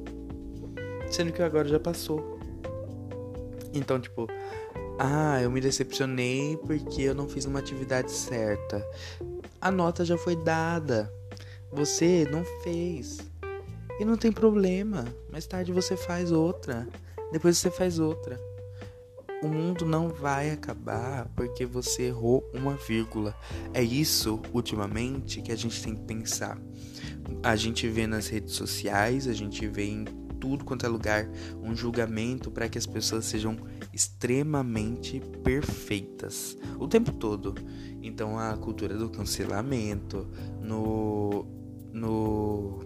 Sendo 1.11 1.33
que 1.33 1.43
agora 1.43 1.69
já 1.69 1.81
passou. 1.81 2.39
Então, 3.73 4.01
tipo, 4.01 4.27
ah, 4.99 5.41
eu 5.41 5.51
me 5.51 5.61
decepcionei 5.61 6.57
porque 6.57 7.03
eu 7.03 7.15
não 7.15 7.29
fiz 7.29 7.45
uma 7.45 7.59
atividade 7.59 8.11
certa. 8.11 8.85
A 9.61 9.71
nota 9.71 10.05
já 10.05 10.19
foi 10.19 10.37
dada. 10.37 11.13
Você 11.71 12.27
não 12.31 12.45
fez. 12.63 13.19
E 14.01 14.05
não 14.05 14.17
tem 14.17 14.33
problema. 14.33 15.05
Mais 15.31 15.47
tarde 15.47 15.73
você 15.73 15.97
faz 15.97 16.33
outra. 16.33 16.89
Depois 17.31 17.59
você 17.59 17.71
faz 17.71 17.99
outra. 17.99 18.41
O 19.41 19.47
mundo 19.47 19.87
não 19.87 20.09
vai 20.09 20.51
acabar 20.51 21.31
porque 21.37 21.65
você 21.65 22.05
errou 22.05 22.49
uma 22.53 22.75
vírgula. 22.75 23.37
É 23.73 23.83
isso, 23.83 24.41
ultimamente, 24.53 25.41
que 25.41 25.53
a 25.53 25.57
gente 25.57 25.81
tem 25.81 25.95
que 25.95 26.03
pensar. 26.03 26.59
A 27.43 27.55
gente 27.55 27.87
vê 27.89 28.07
nas 28.07 28.27
redes 28.27 28.55
sociais, 28.55 29.29
a 29.29 29.33
gente 29.33 29.65
vê 29.69 29.85
em 29.85 30.05
tudo 30.41 30.65
quanto 30.65 30.87
é 30.87 30.89
lugar 30.89 31.29
um 31.63 31.75
julgamento 31.75 32.51
para 32.51 32.69
que 32.69 32.79
as 32.79 32.87
pessoas 32.87 33.25
sejam 33.25 33.57
extremamente 33.93 35.21
perfeitas 35.43 36.57
o 36.79 36.87
tempo 36.87 37.13
todo. 37.13 37.55
Então 38.03 38.39
a 38.39 38.57
cultura 38.57 38.97
do 38.97 39.09
cancelamento 39.09 40.27
no 40.63 41.47
no 41.93 42.79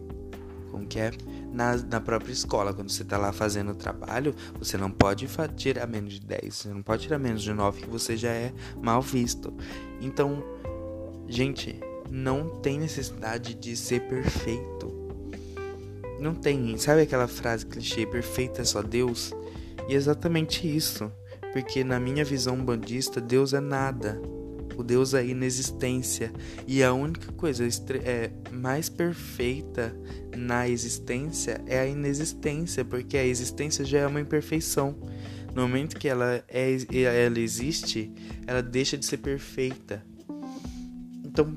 como 0.72 0.86
que 0.86 0.98
é? 0.98 1.12
Na, 1.52 1.76
na 1.76 2.00
própria 2.00 2.32
escola, 2.32 2.72
quando 2.72 2.90
você 2.90 3.04
tá 3.04 3.18
lá 3.18 3.30
fazendo 3.30 3.72
o 3.72 3.74
trabalho, 3.74 4.34
você 4.58 4.78
não 4.78 4.90
pode 4.90 5.28
tirar 5.54 5.86
menos 5.86 6.14
de 6.14 6.20
10, 6.20 6.54
você 6.54 6.68
não 6.70 6.82
pode 6.82 7.02
tirar 7.02 7.18
menos 7.18 7.42
de 7.42 7.52
9, 7.52 7.82
que 7.82 7.90
você 7.90 8.16
já 8.16 8.30
é 8.30 8.54
mal 8.80 9.02
visto. 9.02 9.52
Então, 10.00 10.42
gente, 11.28 11.78
não 12.10 12.60
tem 12.60 12.78
necessidade 12.78 13.54
de 13.54 13.76
ser 13.76 14.00
perfeito. 14.08 14.91
Não 16.22 16.36
tem, 16.36 16.78
sabe 16.78 17.02
aquela 17.02 17.26
frase 17.26 17.66
clichê, 17.66 18.06
perfeita 18.06 18.62
é 18.62 18.64
só 18.64 18.80
Deus? 18.80 19.32
E 19.88 19.92
é 19.92 19.96
exatamente 19.96 20.64
isso, 20.64 21.10
porque 21.52 21.82
na 21.82 21.98
minha 21.98 22.24
visão 22.24 22.64
bandista, 22.64 23.20
Deus 23.20 23.52
é 23.52 23.58
nada. 23.58 24.22
O 24.76 24.84
Deus 24.84 25.14
é 25.14 25.26
inexistência. 25.26 26.32
E 26.64 26.80
a 26.80 26.92
única 26.92 27.32
coisa 27.32 27.66
é, 28.04 28.30
mais 28.52 28.88
perfeita 28.88 29.92
na 30.36 30.68
existência 30.68 31.60
é 31.66 31.80
a 31.80 31.86
inexistência, 31.88 32.84
porque 32.84 33.16
a 33.18 33.26
existência 33.26 33.84
já 33.84 33.98
é 33.98 34.06
uma 34.06 34.20
imperfeição. 34.20 34.96
No 35.56 35.62
momento 35.62 35.98
que 35.98 36.06
ela, 36.08 36.44
é, 36.46 36.76
ela 36.94 37.40
existe, 37.40 38.12
ela 38.46 38.62
deixa 38.62 38.96
de 38.96 39.04
ser 39.04 39.16
perfeita. 39.16 40.06
Então, 41.24 41.52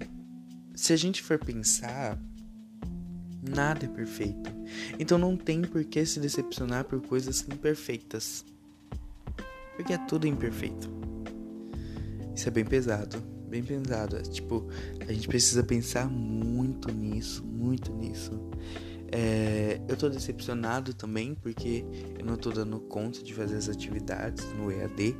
se 0.74 0.92
a 0.92 0.98
gente 0.98 1.22
for 1.22 1.38
pensar, 1.38 2.20
nada 3.48 3.86
é 3.86 3.88
perfeito. 3.88 4.55
Então 5.00 5.18
não 5.18 5.36
tem 5.36 5.62
por 5.62 5.84
que 5.84 6.06
se 6.06 6.20
decepcionar 6.20 6.86
por 6.86 7.02
coisas 7.02 7.46
imperfeitas. 7.50 8.46
Porque 9.76 9.94
é 9.94 9.98
tudo 9.98 10.28
imperfeito. 10.28 10.90
Isso 12.36 12.48
é 12.48 12.52
bem 12.52 12.66
pesado, 12.66 13.18
bem 13.50 13.64
pesado. 13.64 14.18
É, 14.18 14.22
tipo, 14.22 14.68
a 15.08 15.12
gente 15.12 15.28
precisa 15.28 15.64
pensar 15.64 16.10
muito 16.10 16.92
nisso, 16.92 17.44
muito 17.44 17.94
nisso. 17.94 18.32
É, 19.12 19.80
eu 19.88 19.96
tô 19.96 20.10
decepcionado 20.10 20.94
também 20.94 21.36
porque 21.36 21.86
eu 22.20 22.26
não 22.26 22.36
tô 22.36 22.52
dando 22.52 22.80
conta 22.82 23.24
de 23.24 23.34
fazer 23.34 23.56
as 23.56 23.70
atividades 23.70 24.46
no 24.54 24.72
EAD. 24.72 25.16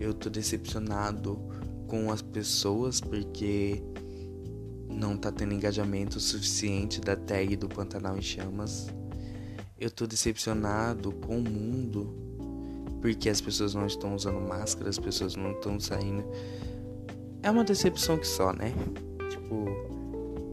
Eu 0.00 0.14
tô 0.14 0.30
decepcionado 0.30 1.38
com 1.86 2.12
as 2.12 2.22
pessoas 2.22 3.00
porque 3.00 3.82
não 4.90 5.16
tá 5.16 5.30
tendo 5.30 5.54
engajamento 5.54 6.18
suficiente 6.18 7.00
da 7.00 7.16
tag 7.16 7.56
do 7.56 7.68
Pantanal 7.68 8.18
em 8.18 8.22
Chamas. 8.22 8.88
Eu 9.78 9.90
tô 9.90 10.06
decepcionado 10.06 11.12
com 11.12 11.38
o 11.38 11.42
mundo 11.42 12.14
porque 13.00 13.30
as 13.30 13.40
pessoas 13.40 13.74
não 13.74 13.86
estão 13.86 14.14
usando 14.14 14.40
máscara, 14.40 14.90
as 14.90 14.98
pessoas 14.98 15.36
não 15.36 15.52
estão 15.52 15.80
saindo. 15.80 16.24
É 17.42 17.50
uma 17.50 17.64
decepção 17.64 18.18
que 18.18 18.26
só, 18.26 18.52
né? 18.52 18.74
Tipo, 19.30 19.64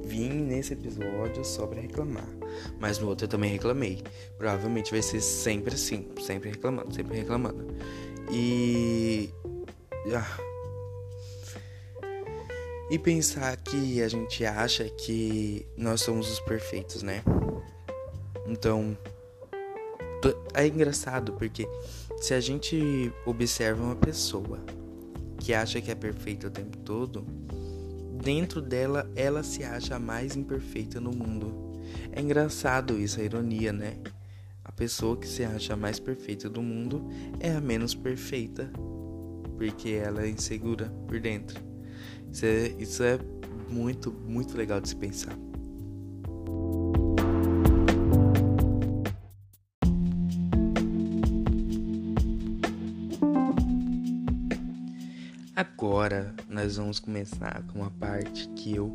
vim 0.06 0.30
nesse 0.30 0.74
episódio 0.74 1.44
só 1.44 1.68
pra 1.68 1.82
reclamar. 1.82 2.28
Mas 2.80 3.00
no 3.00 3.10
outro 3.10 3.26
eu 3.26 3.30
também 3.30 3.52
reclamei. 3.52 4.02
Provavelmente 4.38 4.92
vai 4.92 5.02
ser 5.02 5.20
sempre 5.20 5.76
assim, 5.76 6.08
sempre 6.22 6.52
reclamando, 6.52 6.94
sempre 6.94 7.18
reclamando. 7.18 7.68
E. 8.32 9.30
Ah. 10.16 10.57
E 12.90 12.98
pensar 12.98 13.56
que 13.58 14.02
a 14.02 14.08
gente 14.08 14.46
acha 14.46 14.86
que 14.90 15.66
nós 15.76 16.02
somos 16.02 16.32
os 16.32 16.40
perfeitos, 16.40 17.04
né? 17.04 17.24
Então. 18.48 18.98
É 20.54 20.66
engraçado 20.66 21.34
porque 21.34 21.68
se 22.20 22.34
a 22.34 22.40
gente 22.40 23.14
observa 23.26 23.84
uma 23.84 23.96
pessoa 23.96 24.60
que 25.40 25.54
acha 25.54 25.80
que 25.80 25.92
é 25.92 25.96
perfeita 25.96 26.48
o 26.48 26.50
tempo 26.50 26.78
todo, 26.78 27.22
dentro 28.22 28.62
dela 28.62 29.10
ela 29.16 29.44
se 29.44 29.64
acha 29.64 29.96
a 29.96 30.00
mais 30.00 30.36
imperfeita 30.36 31.00
no 31.00 31.12
mundo. 31.12 31.80
É 32.12 32.20
engraçado 32.20 32.98
isso, 32.98 33.20
a 33.20 33.24
ironia, 33.24 33.72
né? 33.72 33.98
A 34.66 34.72
pessoa 34.72 35.16
que 35.16 35.28
se 35.28 35.44
acha 35.44 35.74
a 35.74 35.78
mais 35.78 36.00
perfeita 36.00 36.50
do 36.50 36.62
mundo 36.62 37.08
é 37.40 37.52
a 37.52 37.62
menos 37.62 37.94
perfeita, 37.94 38.70
porque 39.56 39.92
ela 39.92 40.24
é 40.24 40.30
insegura 40.30 40.92
por 41.08 41.20
dentro. 41.20 41.67
Isso 42.32 42.46
é, 42.46 42.68
isso 42.80 43.04
é 43.04 43.20
muito, 43.70 44.12
muito 44.12 44.58
legal 44.58 44.80
de 44.80 44.90
se 44.90 44.96
pensar. 44.96 45.38
Agora 55.56 56.36
nós 56.48 56.78
vamos 56.78 57.00
começar 57.00 57.64
com 57.68 57.80
uma 57.80 57.90
parte 57.90 58.48
que 58.50 58.76
eu 58.76 58.94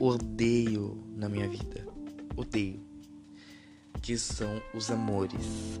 odeio 0.00 1.04
na 1.16 1.28
minha 1.28 1.48
vida. 1.48 1.86
Odeio. 2.36 2.80
Que 4.02 4.18
são 4.18 4.60
os 4.74 4.90
amores. 4.90 5.78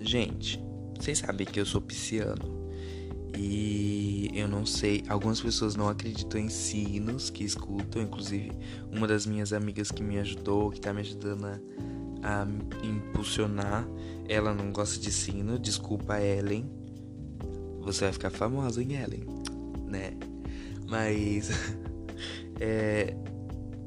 Gente, 0.00 0.62
vocês 0.98 1.18
sabem 1.18 1.46
que 1.46 1.58
eu 1.58 1.64
sou 1.64 1.80
pisciano. 1.80 2.59
E 3.36 4.30
eu 4.34 4.48
não 4.48 4.66
sei, 4.66 5.04
algumas 5.08 5.40
pessoas 5.40 5.76
não 5.76 5.88
acreditam 5.88 6.40
em 6.40 6.48
signos 6.48 7.30
que 7.30 7.44
escutam, 7.44 8.02
inclusive 8.02 8.52
uma 8.90 9.06
das 9.06 9.26
minhas 9.26 9.52
amigas 9.52 9.90
que 9.90 10.02
me 10.02 10.18
ajudou, 10.18 10.70
que 10.70 10.80
tá 10.80 10.92
me 10.92 11.00
ajudando 11.00 11.46
a, 11.46 11.60
a 12.22 12.46
impulsionar, 12.84 13.86
ela 14.28 14.52
não 14.52 14.72
gosta 14.72 14.98
de 14.98 15.12
signo, 15.12 15.58
desculpa 15.58 16.20
Ellen, 16.20 16.70
você 17.80 18.04
vai 18.04 18.12
ficar 18.12 18.30
famosa 18.30 18.82
em 18.82 18.94
Ellen, 18.94 19.26
né? 19.86 20.12
Mas 20.88 21.50
é, 22.60 23.14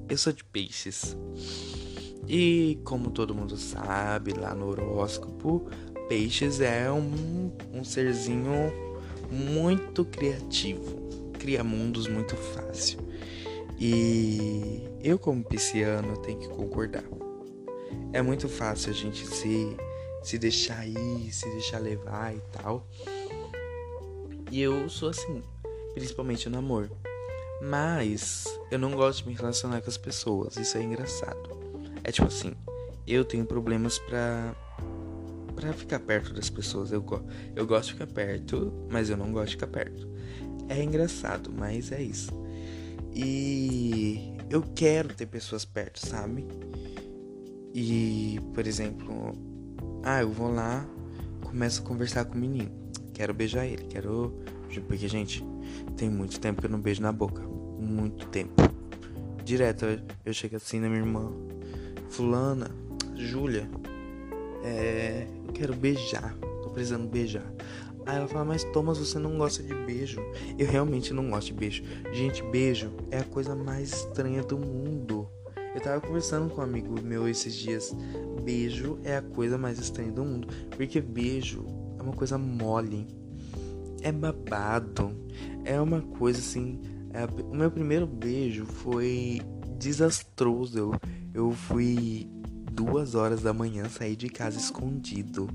eu 0.09 0.17
sou 0.17 0.33
de 0.33 0.43
peixes. 0.43 1.17
E 2.27 2.79
como 2.85 3.11
todo 3.11 3.35
mundo 3.35 3.57
sabe, 3.57 4.33
lá 4.33 4.55
no 4.55 4.67
horóscopo, 4.67 5.67
peixes 6.07 6.61
é 6.61 6.89
um, 6.89 7.51
um 7.73 7.83
serzinho 7.83 8.51
muito 9.33 10.05
criativo. 10.05 11.01
Cria 11.39 11.63
mundos 11.63 12.07
muito 12.07 12.35
fácil. 12.35 12.99
E 13.79 14.87
eu, 15.01 15.17
como 15.19 15.43
pisciano, 15.43 16.15
tenho 16.17 16.39
que 16.39 16.47
concordar. 16.47 17.03
É 18.13 18.21
muito 18.21 18.47
fácil 18.47 18.91
a 18.91 18.93
gente 18.93 19.25
se, 19.25 19.75
se 20.23 20.37
deixar 20.37 20.87
ir, 20.87 21.33
se 21.33 21.49
deixar 21.49 21.79
levar 21.79 22.33
e 22.33 22.39
tal. 22.51 22.87
E 24.51 24.61
eu 24.61 24.87
sou 24.87 25.09
assim, 25.09 25.41
principalmente 25.93 26.47
no 26.47 26.59
amor. 26.59 26.89
Mas 27.61 28.45
eu 28.69 28.77
não 28.77 28.91
gosto 28.91 29.23
de 29.23 29.29
me 29.29 29.35
relacionar 29.35 29.81
com 29.81 29.89
as 29.89 29.97
pessoas, 29.97 30.55
isso 30.57 30.77
é 30.77 30.83
engraçado. 30.83 31.49
É 32.03 32.11
tipo 32.11 32.27
assim, 32.27 32.53
eu 33.07 33.25
tenho 33.25 33.45
problemas 33.45 33.97
pra, 33.99 34.55
pra 35.55 35.73
ficar 35.73 35.99
perto 35.99 36.33
das 36.33 36.49
pessoas. 36.49 36.91
Eu, 36.91 37.03
eu 37.55 37.65
gosto 37.65 37.87
de 37.87 37.93
ficar 37.93 38.07
perto, 38.07 38.73
mas 38.89 39.09
eu 39.09 39.17
não 39.17 39.31
gosto 39.31 39.49
de 39.49 39.55
ficar 39.55 39.67
perto. 39.67 40.07
É 40.69 40.81
engraçado, 40.83 41.51
mas 41.55 41.91
é 41.91 42.01
isso. 42.01 42.31
E 43.13 44.35
eu 44.49 44.61
quero 44.75 45.13
ter 45.13 45.27
pessoas 45.27 45.65
perto, 45.65 46.05
sabe? 46.05 46.47
E, 47.73 48.39
por 48.53 48.65
exemplo, 48.65 49.33
ah, 50.03 50.21
eu 50.21 50.31
vou 50.31 50.51
lá, 50.51 50.87
começo 51.41 51.81
a 51.81 51.85
conversar 51.85 52.25
com 52.25 52.35
o 52.35 52.37
menino 52.37 52.83
quero 53.13 53.33
beijar 53.33 53.65
ele, 53.65 53.85
quero. 53.85 54.33
Porque, 54.87 55.07
gente, 55.07 55.45
tem 55.95 56.09
muito 56.09 56.39
tempo 56.39 56.59
que 56.59 56.67
eu 56.67 56.71
não 56.71 56.81
beijo 56.81 57.01
na 57.01 57.11
boca. 57.11 57.41
Muito 57.79 58.27
tempo. 58.27 58.53
Direto, 59.45 59.85
eu 60.25 60.33
chego 60.33 60.55
assim 60.55 60.79
na 60.79 60.89
minha 60.89 61.01
irmã. 61.01 61.31
Fulana, 62.09 62.71
Júlia, 63.15 63.69
é. 64.63 65.27
Eu 65.47 65.53
quero 65.53 65.75
beijar. 65.75 66.35
Tô 66.63 66.69
precisando 66.69 67.07
beijar. 67.07 67.45
Aí 68.05 68.17
ela 68.17 68.27
fala, 68.27 68.45
mas 68.45 68.63
Thomas, 68.65 68.97
você 68.97 69.17
não 69.17 69.37
gosta 69.37 69.63
de 69.63 69.73
beijo. 69.73 70.19
Eu 70.57 70.67
realmente 70.67 71.13
não 71.13 71.29
gosto 71.29 71.47
de 71.47 71.53
beijo. 71.53 71.83
Gente, 72.11 72.43
beijo 72.43 72.91
é 73.11 73.19
a 73.19 73.23
coisa 73.23 73.55
mais 73.55 73.93
estranha 73.93 74.43
do 74.43 74.57
mundo. 74.57 75.27
Eu 75.73 75.81
tava 75.81 76.01
conversando 76.01 76.53
com 76.53 76.61
um 76.61 76.63
amigo 76.63 77.01
meu 77.01 77.27
esses 77.27 77.55
dias. 77.55 77.95
Beijo 78.43 78.99
é 79.03 79.17
a 79.17 79.21
coisa 79.21 79.57
mais 79.57 79.79
estranha 79.79 80.11
do 80.11 80.23
mundo. 80.23 80.47
Porque 80.75 80.99
beijo 80.99 81.65
é 81.97 82.03
uma 82.03 82.13
coisa 82.13 82.37
mole, 82.37 83.07
é 84.01 84.11
babado, 84.11 85.11
é 85.63 85.79
uma 85.79 86.01
coisa 86.01 86.39
assim. 86.39 86.79
É, 87.13 87.25
o 87.43 87.55
meu 87.55 87.71
primeiro 87.71 88.05
beijo 88.05 88.65
foi 88.65 89.41
desastroso. 89.77 90.77
Eu, 90.77 90.91
eu 91.33 91.51
fui 91.51 92.29
duas 92.73 93.15
horas 93.15 93.41
da 93.41 93.53
manhã 93.53 93.87
sair 93.87 94.15
de 94.15 94.27
casa 94.27 94.57
escondido. 94.57 95.49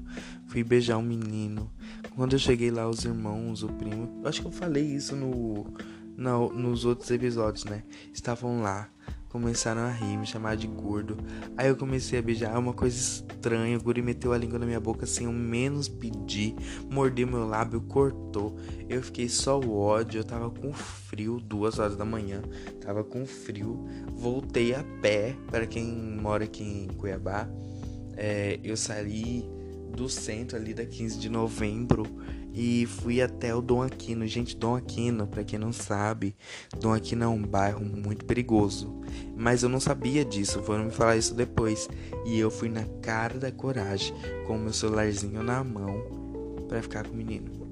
Fui 0.47 0.63
beijar 0.63 0.97
um 0.97 1.03
menino. 1.03 1.71
Quando 2.15 2.35
eu 2.35 2.39
cheguei 2.39 2.71
lá, 2.71 2.89
os 2.89 3.05
irmãos, 3.05 3.63
o 3.63 3.69
primo. 3.69 4.23
Acho 4.25 4.41
que 4.41 4.47
eu 4.47 4.53
falei 4.53 4.85
isso 4.85 5.15
no, 5.17 5.67
no, 6.19 6.53
nos 6.53 6.85
outros 6.85 7.11
episódios, 7.11 7.65
né? 7.65 7.85
Estavam 8.13 8.61
lá 8.61 8.91
começaram 9.29 9.83
a 9.83 9.91
rir, 9.91 10.17
me 10.17 10.27
chamar 10.27 10.57
de 10.57 10.67
gordo. 10.67 11.17
Aí 11.57 11.69
eu 11.69 11.77
comecei 11.77 12.19
a 12.19 12.23
beijar, 12.23 12.55
é 12.55 12.59
uma 12.59 12.73
coisa 12.73 12.97
estranha. 12.97 13.77
O 13.77 13.83
guri 13.83 14.01
meteu 14.01 14.33
a 14.33 14.39
língua 14.39 14.59
na 14.59 14.67
minha 14.67 14.81
boca 14.81 15.07
sem 15.07 15.27
eu 15.27 15.33
menos 15.33 15.87
pedir, 15.87 16.55
mordeu 16.91 17.27
meu 17.27 17.47
lábio, 17.47 17.81
cortou. 17.83 18.57
Eu 18.89 19.03
fiquei 19.03 19.29
só 19.29 19.61
o 19.61 19.79
ódio, 19.79 20.21
eu 20.21 20.25
tava 20.25 20.51
com 20.51 20.73
frio, 20.73 21.39
duas 21.41 21.79
horas 21.79 21.97
da 21.97 22.05
manhã, 22.05 22.43
tava 22.81 23.05
com 23.05 23.27
frio. 23.27 23.87
Voltei 24.15 24.75
a 24.75 24.83
pé, 25.03 25.37
para 25.51 25.67
quem 25.67 25.87
mora 25.87 26.45
aqui 26.45 26.65
em 26.65 26.89
Cuiabá. 26.89 27.49
É, 28.17 28.59
eu 28.65 28.77
saí 28.77 29.45
do 29.95 30.09
centro 30.09 30.57
ali 30.57 30.73
da 30.73 30.87
15 30.87 31.19
de 31.19 31.29
novembro 31.29 32.05
e 32.61 32.87
fui 32.87 33.23
até 33.23 33.55
o 33.55 33.63
Dom 33.63 33.83
Aquino. 33.83 34.27
Gente, 34.27 34.57
Dom 34.57 34.75
Aquino, 34.75 35.29
para 35.29 35.45
quem 35.45 35.61
não 35.61 35.73
sabe, 35.73 36.35
Dom 36.81 36.93
Aquino 36.93 37.23
é 37.23 37.29
um 37.29 37.41
bairro 37.41 37.85
muito 37.85 38.25
perigoso. 38.25 39.01
Mas 39.37 39.63
eu 39.63 39.69
não 39.69 39.79
sabia 39.79 40.25
disso, 40.25 40.61
foram 40.65 40.87
me 40.87 40.91
falar 40.91 41.17
isso 41.17 41.37
depois. 41.37 41.89
E 42.27 42.37
eu 42.37 42.51
fui 42.51 42.69
na 42.69 42.85
cara 43.01 43.39
da 43.39 43.53
coragem, 43.53 44.13
com 44.45 44.57
o 44.57 44.59
meu 44.59 44.73
celularzinho 44.73 45.41
na 45.41 45.63
mão, 45.63 46.03
para 46.67 46.83
ficar 46.83 47.07
com 47.07 47.15
o 47.15 47.17
menino. 47.17 47.69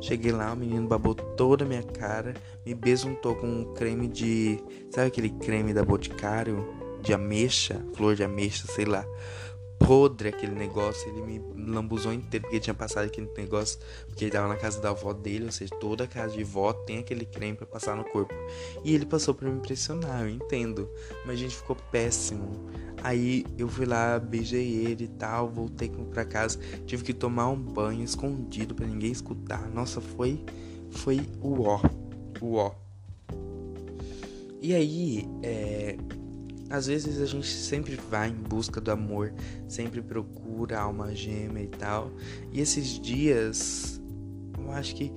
Cheguei 0.00 0.30
lá, 0.30 0.52
o 0.52 0.56
menino 0.56 0.86
babou 0.86 1.16
toda 1.16 1.64
a 1.64 1.68
minha 1.68 1.82
cara, 1.82 2.34
me 2.64 2.72
besuntou 2.72 3.34
com 3.34 3.48
um 3.48 3.74
creme 3.74 4.06
de. 4.06 4.60
Sabe 4.92 5.08
aquele 5.08 5.30
creme 5.30 5.74
da 5.74 5.84
Boticário? 5.84 6.64
De 7.02 7.12
ameixa, 7.12 7.84
flor 7.94 8.14
de 8.14 8.22
ameixa, 8.22 8.64
sei 8.68 8.84
lá. 8.84 9.04
Podre 9.78 10.28
aquele 10.28 10.54
negócio. 10.54 11.08
Ele 11.08 11.22
me 11.22 11.72
lambuzou 11.72 12.12
inteiro 12.12 12.44
porque 12.44 12.60
tinha 12.60 12.74
passado 12.74 13.06
aquele 13.06 13.30
negócio. 13.36 13.78
Porque 14.06 14.24
ele 14.24 14.30
tava 14.32 14.48
na 14.48 14.56
casa 14.56 14.80
da 14.80 14.90
avó 14.90 15.12
dele, 15.12 15.46
ou 15.46 15.52
seja, 15.52 15.74
toda 15.80 16.06
casa 16.06 16.34
de 16.34 16.44
vó 16.44 16.72
tem 16.72 16.98
aquele 16.98 17.24
creme 17.24 17.56
para 17.56 17.66
passar 17.66 17.96
no 17.96 18.04
corpo. 18.04 18.34
E 18.84 18.94
ele 18.94 19.06
passou 19.06 19.34
para 19.34 19.48
me 19.48 19.58
impressionar, 19.58 20.22
eu 20.22 20.28
entendo. 20.28 20.88
Mas 21.24 21.34
a 21.34 21.36
gente 21.36 21.56
ficou 21.56 21.76
péssimo. 21.90 22.70
Aí 23.02 23.44
eu 23.58 23.68
fui 23.68 23.84
lá, 23.84 24.18
beijei 24.18 24.86
ele 24.86 25.04
e 25.04 25.08
tal, 25.08 25.48
voltei 25.48 25.90
pra 26.10 26.24
casa. 26.24 26.58
Tive 26.86 27.04
que 27.04 27.12
tomar 27.12 27.48
um 27.48 27.60
banho 27.60 28.02
escondido 28.02 28.74
para 28.74 28.86
ninguém 28.86 29.12
escutar. 29.12 29.68
Nossa, 29.68 30.00
foi. 30.00 30.42
Foi 30.90 31.20
o 31.42 31.62
ó. 31.62 31.80
O 32.40 32.54
ó. 32.54 32.72
E 34.62 34.74
aí, 34.74 35.28
é, 35.42 35.98
às 36.70 36.86
vezes 36.86 37.20
a 37.20 37.26
gente 37.26 37.46
sempre 37.46 37.98
vai 38.10 38.30
em 38.30 38.34
busca 38.34 38.80
do 38.80 38.90
amor, 38.90 39.32
sempre 39.68 40.00
procura 40.00 40.80
alma 40.80 41.14
gêmea 41.14 41.62
e 41.62 41.68
tal. 41.68 42.10
E 42.52 42.60
esses 42.60 42.98
dias, 43.00 44.00
eu 44.58 44.72
acho 44.72 44.94
que 44.94 45.12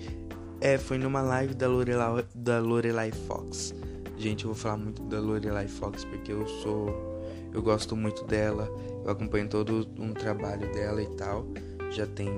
é, 0.59 0.77
foi 0.77 0.97
numa 0.97 1.21
live 1.21 1.53
da 1.53 1.67
Lorelai, 1.67 2.25
da 2.35 2.59
Lorelai 2.59 3.11
Fox. 3.11 3.73
Gente, 4.17 4.45
eu 4.45 4.51
vou 4.51 4.59
falar 4.59 4.77
muito 4.77 5.03
da 5.03 5.19
Lorelai 5.19 5.67
Fox 5.67 6.03
porque 6.03 6.31
eu 6.31 6.45
sou. 6.47 7.17
Eu 7.53 7.61
gosto 7.61 7.95
muito 7.95 8.23
dela. 8.25 8.67
Eu 9.05 9.11
acompanho 9.11 9.47
todo 9.47 9.87
um 9.97 10.13
trabalho 10.13 10.71
dela 10.73 11.01
e 11.01 11.07
tal. 11.15 11.45
Já 11.91 12.05
tem 12.07 12.29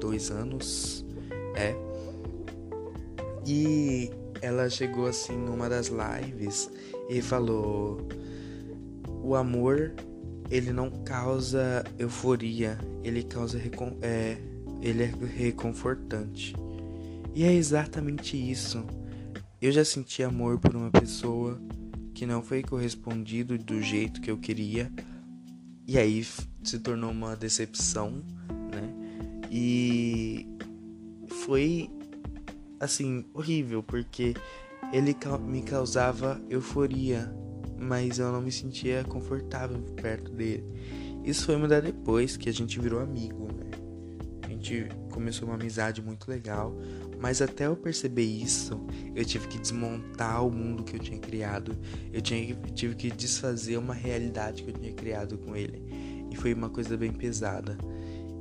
dois 0.00 0.30
anos. 0.30 1.04
É. 1.54 1.76
E 3.46 4.10
ela 4.40 4.70
chegou 4.70 5.06
assim 5.06 5.36
numa 5.36 5.68
das 5.68 5.88
lives 5.88 6.70
e 7.08 7.20
falou 7.20 7.98
o 9.24 9.34
amor 9.34 9.94
ele 10.50 10.70
não 10.70 10.90
causa 10.90 11.82
euforia, 11.98 12.78
ele 13.02 13.22
causa 13.22 13.58
é, 14.02 14.36
ele 14.82 15.02
é 15.02 15.12
reconfortante. 15.36 16.54
E 17.34 17.44
é 17.44 17.52
exatamente 17.52 18.36
isso. 18.36 18.84
Eu 19.60 19.72
já 19.72 19.84
senti 19.84 20.22
amor 20.22 20.58
por 20.58 20.76
uma 20.76 20.90
pessoa 20.90 21.58
que 22.12 22.26
não 22.26 22.42
foi 22.42 22.62
correspondido 22.62 23.56
do 23.56 23.80
jeito 23.80 24.20
que 24.20 24.30
eu 24.30 24.36
queria 24.36 24.92
e 25.86 25.98
aí 25.98 26.22
se 26.62 26.78
tornou 26.78 27.10
uma 27.10 27.34
decepção, 27.34 28.22
né? 28.70 28.94
E 29.50 30.46
foi 31.44 31.90
assim 32.78 33.24
horrível 33.32 33.82
porque 33.82 34.34
ele 34.92 35.16
me 35.48 35.62
causava 35.62 36.40
euforia 36.48 37.34
mas 37.78 38.18
eu 38.18 38.30
não 38.32 38.40
me 38.40 38.52
sentia 38.52 39.04
confortável 39.04 39.78
perto 39.96 40.30
dele. 40.32 40.64
Isso 41.24 41.46
foi 41.46 41.56
mudar 41.56 41.80
depois 41.80 42.36
que 42.36 42.48
a 42.48 42.52
gente 42.52 42.78
virou 42.78 43.00
amigo, 43.00 43.48
né? 43.52 43.70
A 44.42 44.48
gente 44.48 44.88
começou 45.10 45.48
uma 45.48 45.54
amizade 45.54 46.02
muito 46.02 46.28
legal, 46.28 46.76
mas 47.18 47.40
até 47.40 47.66
eu 47.66 47.76
perceber 47.76 48.24
isso, 48.24 48.78
eu 49.14 49.24
tive 49.24 49.48
que 49.48 49.58
desmontar 49.58 50.46
o 50.46 50.50
mundo 50.50 50.84
que 50.84 50.96
eu 50.96 51.00
tinha 51.00 51.18
criado. 51.18 51.76
Eu 52.12 52.20
tinha, 52.20 52.54
tive 52.74 52.94
que 52.94 53.10
desfazer 53.10 53.78
uma 53.78 53.94
realidade 53.94 54.62
que 54.62 54.70
eu 54.70 54.74
tinha 54.74 54.92
criado 54.92 55.38
com 55.38 55.56
ele. 55.56 55.82
E 56.30 56.36
foi 56.36 56.52
uma 56.52 56.68
coisa 56.68 56.96
bem 56.96 57.12
pesada. 57.12 57.78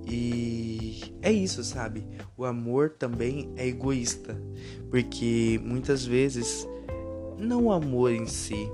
E 0.06 1.16
é 1.22 1.32
isso, 1.32 1.64
sabe? 1.64 2.06
O 2.36 2.44
amor 2.44 2.90
também 2.90 3.54
é 3.56 3.66
egoísta, 3.68 4.36
porque 4.90 5.60
muitas 5.64 6.06
vezes 6.06 6.68
não 7.38 7.66
o 7.66 7.72
amor 7.72 8.12
em 8.12 8.26
si, 8.26 8.70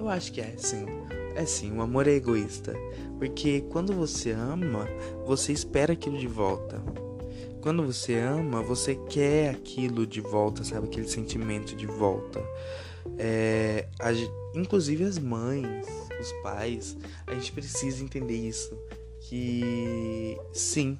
eu 0.00 0.08
acho 0.08 0.32
que 0.32 0.40
é 0.40 0.54
sim. 0.56 0.86
É 1.34 1.44
sim, 1.44 1.76
o 1.76 1.82
amor 1.82 2.08
é 2.08 2.12
egoísta. 2.12 2.74
Porque 3.18 3.60
quando 3.70 3.92
você 3.92 4.30
ama, 4.32 4.88
você 5.26 5.52
espera 5.52 5.92
aquilo 5.92 6.18
de 6.18 6.26
volta. 6.26 6.82
Quando 7.60 7.84
você 7.84 8.14
ama, 8.14 8.62
você 8.62 8.94
quer 8.94 9.50
aquilo 9.50 10.06
de 10.06 10.20
volta, 10.20 10.64
sabe? 10.64 10.86
Aquele 10.86 11.06
sentimento 11.06 11.76
de 11.76 11.86
volta. 11.86 12.42
É, 13.18 13.86
a, 14.00 14.10
inclusive 14.54 15.04
as 15.04 15.18
mães, 15.18 15.86
os 16.18 16.32
pais, 16.42 16.96
a 17.26 17.34
gente 17.34 17.52
precisa 17.52 18.02
entender 18.02 18.36
isso. 18.36 18.74
Que 19.20 20.38
sim, 20.52 20.98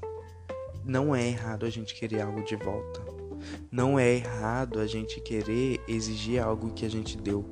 não 0.84 1.16
é 1.16 1.26
errado 1.26 1.64
a 1.64 1.70
gente 1.70 1.94
querer 1.94 2.20
algo 2.20 2.44
de 2.44 2.54
volta. 2.56 3.00
Não 3.72 3.98
é 3.98 4.16
errado 4.16 4.78
a 4.78 4.86
gente 4.86 5.20
querer 5.20 5.80
exigir 5.88 6.42
algo 6.42 6.72
que 6.72 6.84
a 6.84 6.90
gente 6.90 7.16
deu. 7.16 7.42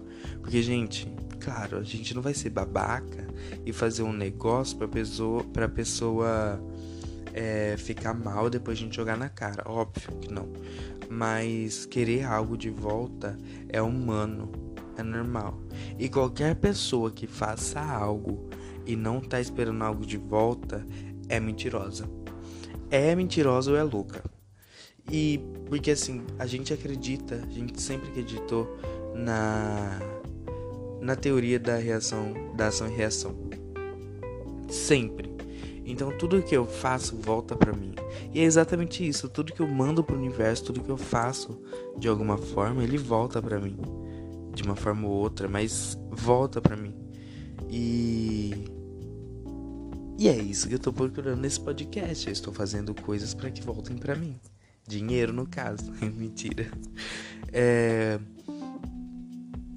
Porque, 0.41 0.63
gente, 0.63 1.11
claro, 1.41 1.79
a 1.79 1.83
gente 1.83 2.15
não 2.15 2.23
vai 2.23 2.35
ser 2.35 2.51
babaca 2.51 3.27
e 3.65 3.73
fazer 3.73 4.03
um 4.03 4.13
negócio 4.13 4.77
pra 4.77 4.89
pessoa, 4.89 5.45
pra 5.45 5.69
pessoa 5.69 6.61
é, 7.33 7.77
ficar 7.77 8.15
mal 8.15 8.51
depois 8.51 8.79
a 8.79 8.81
gente 8.81 8.97
jogar 8.97 9.17
na 9.17 9.29
cara. 9.29 9.63
Óbvio 9.67 10.17
que 10.21 10.33
não. 10.33 10.49
Mas 11.09 11.87
querer 11.87 12.25
algo 12.25 12.57
de 12.57 12.71
volta 12.71 13.37
é 13.69 13.81
humano, 13.81 14.51
é 14.97 15.03
normal. 15.03 15.61
E 15.99 16.09
qualquer 16.09 16.57
pessoa 16.57 17.11
que 17.11 17.27
faça 17.27 17.81
algo 17.81 18.49
e 18.85 18.97
não 18.97 19.21
tá 19.21 19.41
esperando 19.41 19.83
algo 19.83 20.05
de 20.05 20.17
volta 20.17 20.85
é 21.29 21.39
mentirosa. 21.39 22.09
É 22.91 23.15
mentirosa 23.15 23.71
ou 23.71 23.77
é 23.77 23.83
louca. 23.83 24.23
E 25.11 25.41
porque 25.67 25.91
assim, 25.91 26.23
a 26.39 26.47
gente 26.47 26.73
acredita, 26.73 27.43
a 27.47 27.51
gente 27.51 27.81
sempre 27.81 28.09
acreditou 28.09 28.79
na 29.15 29.99
na 31.01 31.17
teoria 31.17 31.59
da 31.59 31.77
reação, 31.77 32.35
da 32.57 32.69
ação 32.69 32.89
e 32.89 32.95
reação. 32.95 33.35
Sempre. 34.69 35.29
Então 35.85 36.17
tudo 36.17 36.43
que 36.43 36.55
eu 36.55 36.67
faço 36.67 37.17
volta 37.17 37.57
para 37.57 37.73
mim. 37.73 37.95
E 38.33 38.41
é 38.41 38.43
exatamente 38.43 39.07
isso, 39.07 39.29
tudo 39.29 39.53
que 39.53 39.61
eu 39.61 39.69
mando 39.69 40.05
pro 40.05 40.17
universo, 40.17 40.65
tudo 40.65 40.83
que 40.83 40.91
eu 40.91 40.99
faço 40.99 41.61
de 41.97 42.09
alguma 42.09 42.37
forma, 42.37 42.83
ele 42.83 42.99
volta 42.99 43.41
para 43.41 43.59
mim. 43.59 43.77
De 44.53 44.63
uma 44.63 44.77
forma 44.77 45.07
ou 45.07 45.15
outra, 45.15 45.49
mas 45.49 45.99
volta 46.11 46.61
para 46.61 46.77
mim. 46.77 46.95
E 47.71 48.65
E 50.19 50.29
é 50.29 50.37
isso 50.37 50.69
que 50.69 50.75
eu 50.75 50.79
tô 50.79 50.93
procurando 50.93 51.41
nesse 51.41 51.61
podcast. 51.61 52.27
Eu 52.27 52.33
estou 52.33 52.53
fazendo 52.53 52.95
coisas 52.95 53.33
para 53.33 53.51
que 53.51 53.63
voltem 53.63 53.97
para 53.97 54.15
mim. 54.15 54.39
Dinheiro 54.87 55.33
no 55.33 55.47
caso, 55.47 55.91
mentira. 56.03 56.71
É 57.53 58.19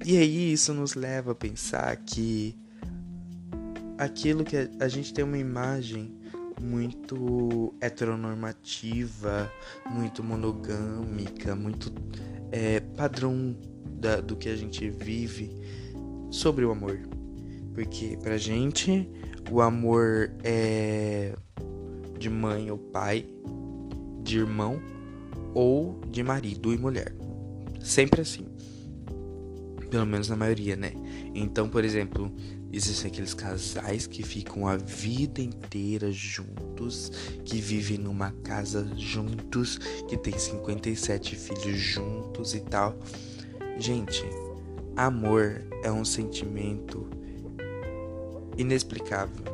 e 0.04 0.18
aí 0.18 0.52
isso 0.52 0.72
nos 0.74 0.94
leva 0.94 1.32
a 1.32 1.34
pensar 1.34 1.96
que 1.96 2.56
aquilo 3.98 4.44
que 4.44 4.56
a, 4.80 4.88
gente 4.88 5.14
tem 5.14 5.24
uma 5.24 5.38
imagem 5.38 6.16
muito 6.60 7.74
heteronormativa, 7.80 9.50
muito 9.90 10.22
monogâmica, 10.22 11.54
muito 11.54 11.92
é, 12.50 12.80
padrão 12.80 13.56
da, 13.84 14.20
do 14.20 14.36
que 14.36 14.48
a 14.48 14.56
gente 14.56 14.88
vive 14.90 15.50
sobre 16.30 16.64
o 16.64 16.70
amor. 16.70 16.98
Porque 17.74 18.18
pra 18.22 18.36
gente 18.36 19.08
o 19.50 19.60
amor 19.60 20.32
é 20.42 21.34
de 22.18 22.28
mãe 22.28 22.70
ou 22.70 22.78
pai, 22.78 23.26
de 24.22 24.38
irmão 24.38 24.80
ou 25.54 26.00
de 26.08 26.22
marido 26.22 26.72
e 26.72 26.78
mulher. 26.78 27.14
Sempre 27.80 28.20
assim. 28.20 28.46
Pelo 29.92 30.06
menos 30.06 30.30
na 30.30 30.36
maioria, 30.36 30.74
né? 30.74 30.94
Então, 31.34 31.68
por 31.68 31.84
exemplo, 31.84 32.32
existem 32.72 33.10
aqueles 33.10 33.34
casais 33.34 34.06
que 34.06 34.22
ficam 34.22 34.66
a 34.66 34.78
vida 34.78 35.42
inteira 35.42 36.10
juntos, 36.10 37.12
que 37.44 37.60
vivem 37.60 37.98
numa 37.98 38.30
casa 38.42 38.90
juntos, 38.96 39.76
que 40.08 40.16
tem 40.16 40.32
57 40.38 41.36
filhos 41.36 41.78
juntos 41.78 42.54
e 42.54 42.60
tal. 42.60 42.98
Gente, 43.78 44.24
amor 44.96 45.62
é 45.84 45.92
um 45.92 46.06
sentimento 46.06 47.06
inexplicável. 48.56 49.44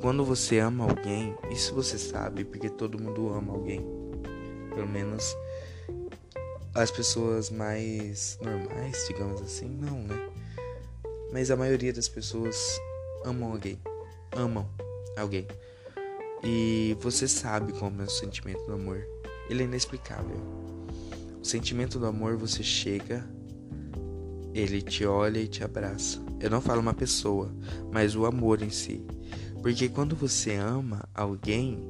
Quando 0.00 0.24
você 0.24 0.58
ama 0.58 0.90
alguém, 0.90 1.36
isso 1.52 1.72
você 1.72 1.96
sabe, 1.96 2.44
porque 2.44 2.68
todo 2.68 3.00
mundo 3.00 3.32
ama 3.32 3.52
alguém. 3.52 3.80
Pelo 4.74 4.88
menos 4.88 5.36
as 6.74 6.90
pessoas 6.90 7.50
mais 7.50 8.38
normais, 8.42 9.04
digamos 9.08 9.40
assim, 9.42 9.68
não, 9.68 10.02
né? 10.02 10.28
Mas 11.32 11.50
a 11.50 11.56
maioria 11.56 11.92
das 11.92 12.08
pessoas 12.08 12.78
amam 13.24 13.52
alguém. 13.52 13.78
Amam 14.36 14.68
alguém. 15.16 15.46
E 16.42 16.96
você 17.00 17.26
sabe 17.26 17.72
como 17.72 18.00
é 18.02 18.04
o 18.04 18.10
sentimento 18.10 18.64
do 18.64 18.72
amor. 18.72 19.06
Ele 19.50 19.62
é 19.62 19.66
inexplicável. 19.66 20.36
O 21.40 21.44
sentimento 21.44 21.98
do 21.98 22.06
amor 22.06 22.36
você 22.36 22.62
chega, 22.62 23.28
ele 24.54 24.82
te 24.82 25.04
olha 25.04 25.38
e 25.38 25.48
te 25.48 25.64
abraça. 25.64 26.20
Eu 26.40 26.50
não 26.50 26.60
falo 26.60 26.80
uma 26.80 26.94
pessoa, 26.94 27.52
mas 27.92 28.14
o 28.14 28.24
amor 28.24 28.62
em 28.62 28.70
si. 28.70 29.04
Porque 29.62 29.88
quando 29.88 30.14
você 30.14 30.54
ama 30.54 31.08
alguém, 31.14 31.86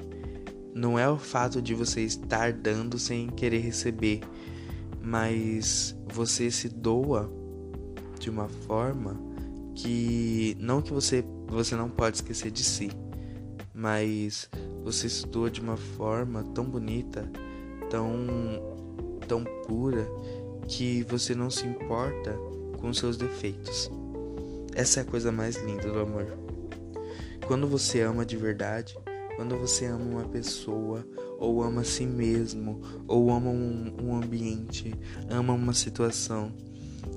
não 0.75 0.99
é 0.99 1.09
o 1.09 1.19
fato 1.19 1.61
de 1.61 1.75
você 1.75 2.03
estar 2.03 2.53
dando 2.53 2.99
sem 2.99 3.29
querer 3.29 3.59
receber 3.59 4.21
mas 5.09 5.97
você 6.13 6.51
se 6.51 6.69
doa 6.69 7.33
de 8.21 8.29
uma 8.29 8.47
forma 8.47 9.19
que 9.75 10.55
não 10.61 10.83
que 10.83 10.93
você 10.93 11.25
você 11.47 11.75
não 11.75 11.89
pode 11.89 12.17
esquecer 12.17 12.51
de 12.51 12.63
si, 12.63 12.91
mas 13.73 14.51
você 14.85 15.07
estudou 15.07 15.49
de 15.49 15.63
uma 15.63 15.79
forma 15.79 16.45
tão 16.55 16.65
bonita, 16.67 17.27
tão 17.89 18.07
tão 19.27 19.45
pura 19.67 20.07
que 20.67 21.03
você 21.05 21.35
não 21.35 21.49
se 21.49 21.67
importa 21.67 22.37
com 22.79 22.93
seus 22.93 23.17
defeitos. 23.17 23.91
Essa 24.75 25.01
é 25.01 25.03
a 25.03 25.07
coisa 25.07 25.33
mais 25.33 25.57
linda 25.57 25.91
do 25.91 26.01
amor. 26.01 26.27
Quando 27.47 27.67
você 27.67 28.03
ama 28.03 28.27
de 28.27 28.37
verdade, 28.37 28.95
quando 29.39 29.57
você 29.57 29.87
ama 29.87 30.05
uma 30.05 30.25
pessoa, 30.25 31.07
ou 31.39 31.63
ama 31.63 31.83
a 31.83 31.85
si 31.85 32.05
mesmo, 32.05 32.83
ou 33.07 33.31
ama 33.31 33.49
um, 33.51 33.95
um 34.03 34.17
ambiente, 34.17 34.93
ama 35.31 35.53
uma 35.53 35.73
situação, 35.73 36.53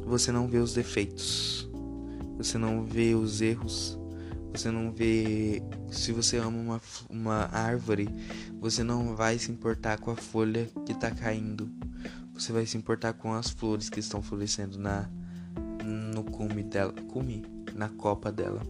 você 0.06 0.32
não 0.32 0.48
vê 0.48 0.60
os 0.60 0.72
defeitos, 0.72 1.68
você 2.38 2.60
não 2.60 2.86
vê 2.86 3.16
os 3.16 3.42
erros, 3.42 3.98
você 4.54 4.70
não 4.70 4.92
vê. 4.92 5.64
Se 5.90 6.12
você 6.12 6.38
ama 6.38 6.60
uma, 6.60 6.82
uma 7.10 7.50
árvore, 7.52 8.08
você 8.60 8.84
não 8.84 9.16
vai 9.16 9.40
se 9.40 9.52
importar 9.52 9.98
com 10.00 10.12
a 10.12 10.16
folha 10.16 10.70
que 10.86 10.92
está 10.92 11.10
caindo. 11.10 11.68
Você 12.36 12.54
vai 12.54 12.68
se 12.68 12.78
importar 12.78 13.14
com 13.14 13.34
as 13.34 13.50
flores 13.50 13.90
que 13.90 14.00
estão 14.00 14.22
florescendo 14.22 14.78
na 14.78 15.10
no 15.84 16.24
cume 16.24 16.62
dela, 16.62 16.94
cume, 17.12 17.44
na 17.74 17.90
copa 17.90 18.32
dela. 18.32 18.62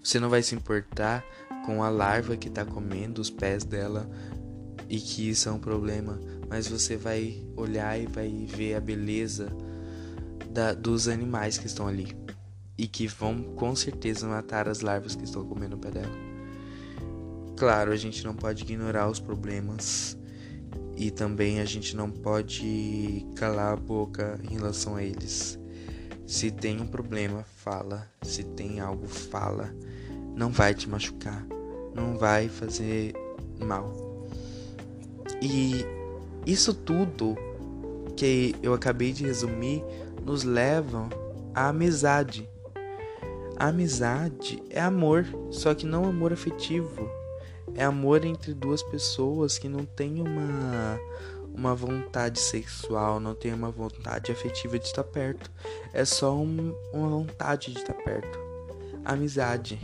Você 0.00 0.20
não 0.20 0.28
vai 0.28 0.44
se 0.44 0.54
importar 0.54 1.24
com 1.64 1.82
a 1.82 1.88
larva 1.88 2.36
que 2.36 2.48
está 2.48 2.64
comendo 2.64 3.20
os 3.20 3.30
pés 3.30 3.64
dela 3.64 4.08
e 4.88 4.98
que 4.98 5.30
isso 5.30 5.48
é 5.48 5.52
um 5.52 5.58
problema, 5.58 6.20
mas 6.48 6.68
você 6.68 6.96
vai 6.96 7.42
olhar 7.56 7.98
e 7.98 8.06
vai 8.06 8.46
ver 8.46 8.74
a 8.74 8.80
beleza 8.80 9.50
da, 10.50 10.74
dos 10.74 11.08
animais 11.08 11.56
que 11.56 11.66
estão 11.66 11.86
ali 11.86 12.16
e 12.76 12.86
que 12.86 13.06
vão 13.06 13.42
com 13.54 13.74
certeza 13.74 14.26
matar 14.26 14.68
as 14.68 14.80
larvas 14.80 15.14
que 15.14 15.24
estão 15.24 15.44
comendo 15.46 15.76
o 15.76 15.78
pé 15.78 15.90
dela. 15.90 16.32
Claro, 17.56 17.92
a 17.92 17.96
gente 17.96 18.24
não 18.24 18.34
pode 18.34 18.64
ignorar 18.64 19.08
os 19.08 19.20
problemas 19.20 20.18
e 20.96 21.10
também 21.10 21.60
a 21.60 21.64
gente 21.64 21.96
não 21.96 22.10
pode 22.10 23.26
calar 23.36 23.72
a 23.72 23.76
boca 23.76 24.38
em 24.42 24.54
relação 24.54 24.96
a 24.96 25.02
eles. 25.02 25.58
Se 26.26 26.50
tem 26.50 26.80
um 26.80 26.86
problema, 26.86 27.44
fala. 27.56 28.08
Se 28.22 28.42
tem 28.42 28.80
algo, 28.80 29.06
fala. 29.06 29.74
Não 30.34 30.50
vai 30.50 30.74
te 30.74 30.88
machucar, 30.88 31.46
não 31.94 32.18
vai 32.18 32.48
fazer 32.48 33.14
mal. 33.60 34.26
E 35.40 35.84
isso 36.46 36.72
tudo 36.72 37.36
que 38.16 38.54
eu 38.62 38.74
acabei 38.74 39.12
de 39.12 39.24
resumir 39.24 39.84
nos 40.24 40.44
leva 40.44 41.08
à 41.54 41.68
amizade. 41.68 42.48
A 43.56 43.68
amizade 43.68 44.62
é 44.70 44.80
amor, 44.80 45.26
só 45.50 45.74
que 45.74 45.86
não 45.86 46.04
amor 46.04 46.32
afetivo. 46.32 47.08
É 47.74 47.84
amor 47.84 48.24
entre 48.24 48.52
duas 48.54 48.82
pessoas 48.82 49.58
que 49.58 49.68
não 49.68 49.84
tem 49.84 50.20
uma 50.20 50.98
uma 51.54 51.74
vontade 51.74 52.40
sexual, 52.40 53.20
não 53.20 53.34
tem 53.34 53.52
uma 53.52 53.70
vontade 53.70 54.32
afetiva 54.32 54.78
de 54.78 54.86
estar 54.86 55.04
perto. 55.04 55.50
É 55.92 56.04
só 56.04 56.34
um, 56.34 56.74
uma 56.92 57.08
vontade 57.08 57.72
de 57.72 57.78
estar 57.78 57.94
perto. 57.94 58.38
Amizade. 59.04 59.78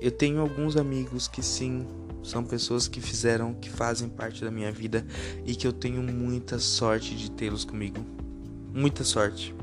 Eu 0.00 0.10
tenho 0.10 0.40
alguns 0.40 0.76
amigos 0.76 1.28
que 1.28 1.42
sim, 1.42 1.86
são 2.22 2.44
pessoas 2.44 2.88
que 2.88 3.00
fizeram, 3.00 3.54
que 3.54 3.70
fazem 3.70 4.08
parte 4.08 4.44
da 4.44 4.50
minha 4.50 4.72
vida 4.72 5.06
e 5.44 5.54
que 5.54 5.66
eu 5.66 5.72
tenho 5.72 6.02
muita 6.02 6.58
sorte 6.58 7.14
de 7.14 7.30
tê-los 7.30 7.64
comigo. 7.64 8.04
Muita 8.72 9.04
sorte 9.04 9.54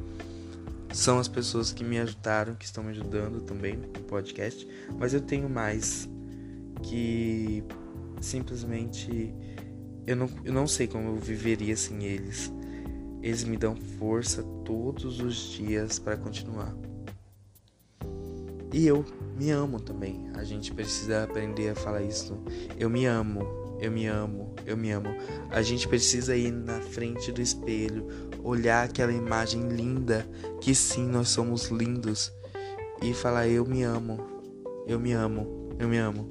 são 0.94 1.20
as 1.20 1.28
pessoas 1.28 1.72
que 1.72 1.84
me 1.84 2.00
ajudaram, 2.00 2.56
que 2.56 2.66
estão 2.66 2.84
me 2.84 2.92
ajudando 2.92 3.42
também 3.42 3.78
no 3.78 3.88
podcast, 4.04 4.68
mas 4.98 5.14
eu 5.14 5.22
tenho 5.22 5.50
mais 5.50 6.10
que 6.84 7.64
simplesmente 8.20 9.34
eu 10.06 10.16
não, 10.16 10.30
eu 10.44 10.54
não 10.54 10.68
sei 10.68 10.88
como 10.88 11.10
eu 11.10 11.16
viveria 11.16 11.76
sem 11.76 12.04
eles. 12.04 12.52
Eles 13.22 13.44
me 13.44 13.56
dão 13.56 13.76
força 13.76 14.44
todos 14.66 15.20
os 15.20 15.36
dias 15.36 16.00
para 16.00 16.18
continuar. 16.18 16.76
E 18.74 18.88
eu 18.88 19.06
me 19.38 19.52
amo 19.52 19.80
também. 19.80 20.30
A 20.36 20.44
gente 20.44 20.74
precisa 20.74 21.24
aprender 21.24 21.70
a 21.70 21.76
falar 21.76 22.02
isso. 22.02 22.38
Eu 22.78 22.90
me 22.90 23.06
amo 23.06 23.62
eu 23.82 23.92
me 23.92 24.06
amo, 24.06 24.54
eu 24.64 24.78
me 24.78 24.92
amo. 24.92 25.10
A 25.50 25.64
gente 25.64 25.88
precisa 25.88 26.36
ir 26.38 26.52
na 26.52 26.80
frente 26.80 27.32
do 27.32 27.42
espelho, 27.42 28.08
olhar 28.44 28.86
aquela 28.86 29.12
imagem 29.12 29.70
linda, 29.70 30.24
que 30.62 30.76
sim, 30.76 31.08
nós 31.08 31.30
somos 31.30 31.70
lindos, 31.70 32.32
e 33.02 33.12
falar: 33.12 33.48
Eu 33.48 33.66
me 33.66 33.82
amo, 33.82 34.20
eu 34.86 35.00
me 35.00 35.14
amo, 35.14 35.76
eu 35.80 35.90
me 35.90 35.98
amo. 35.98 36.30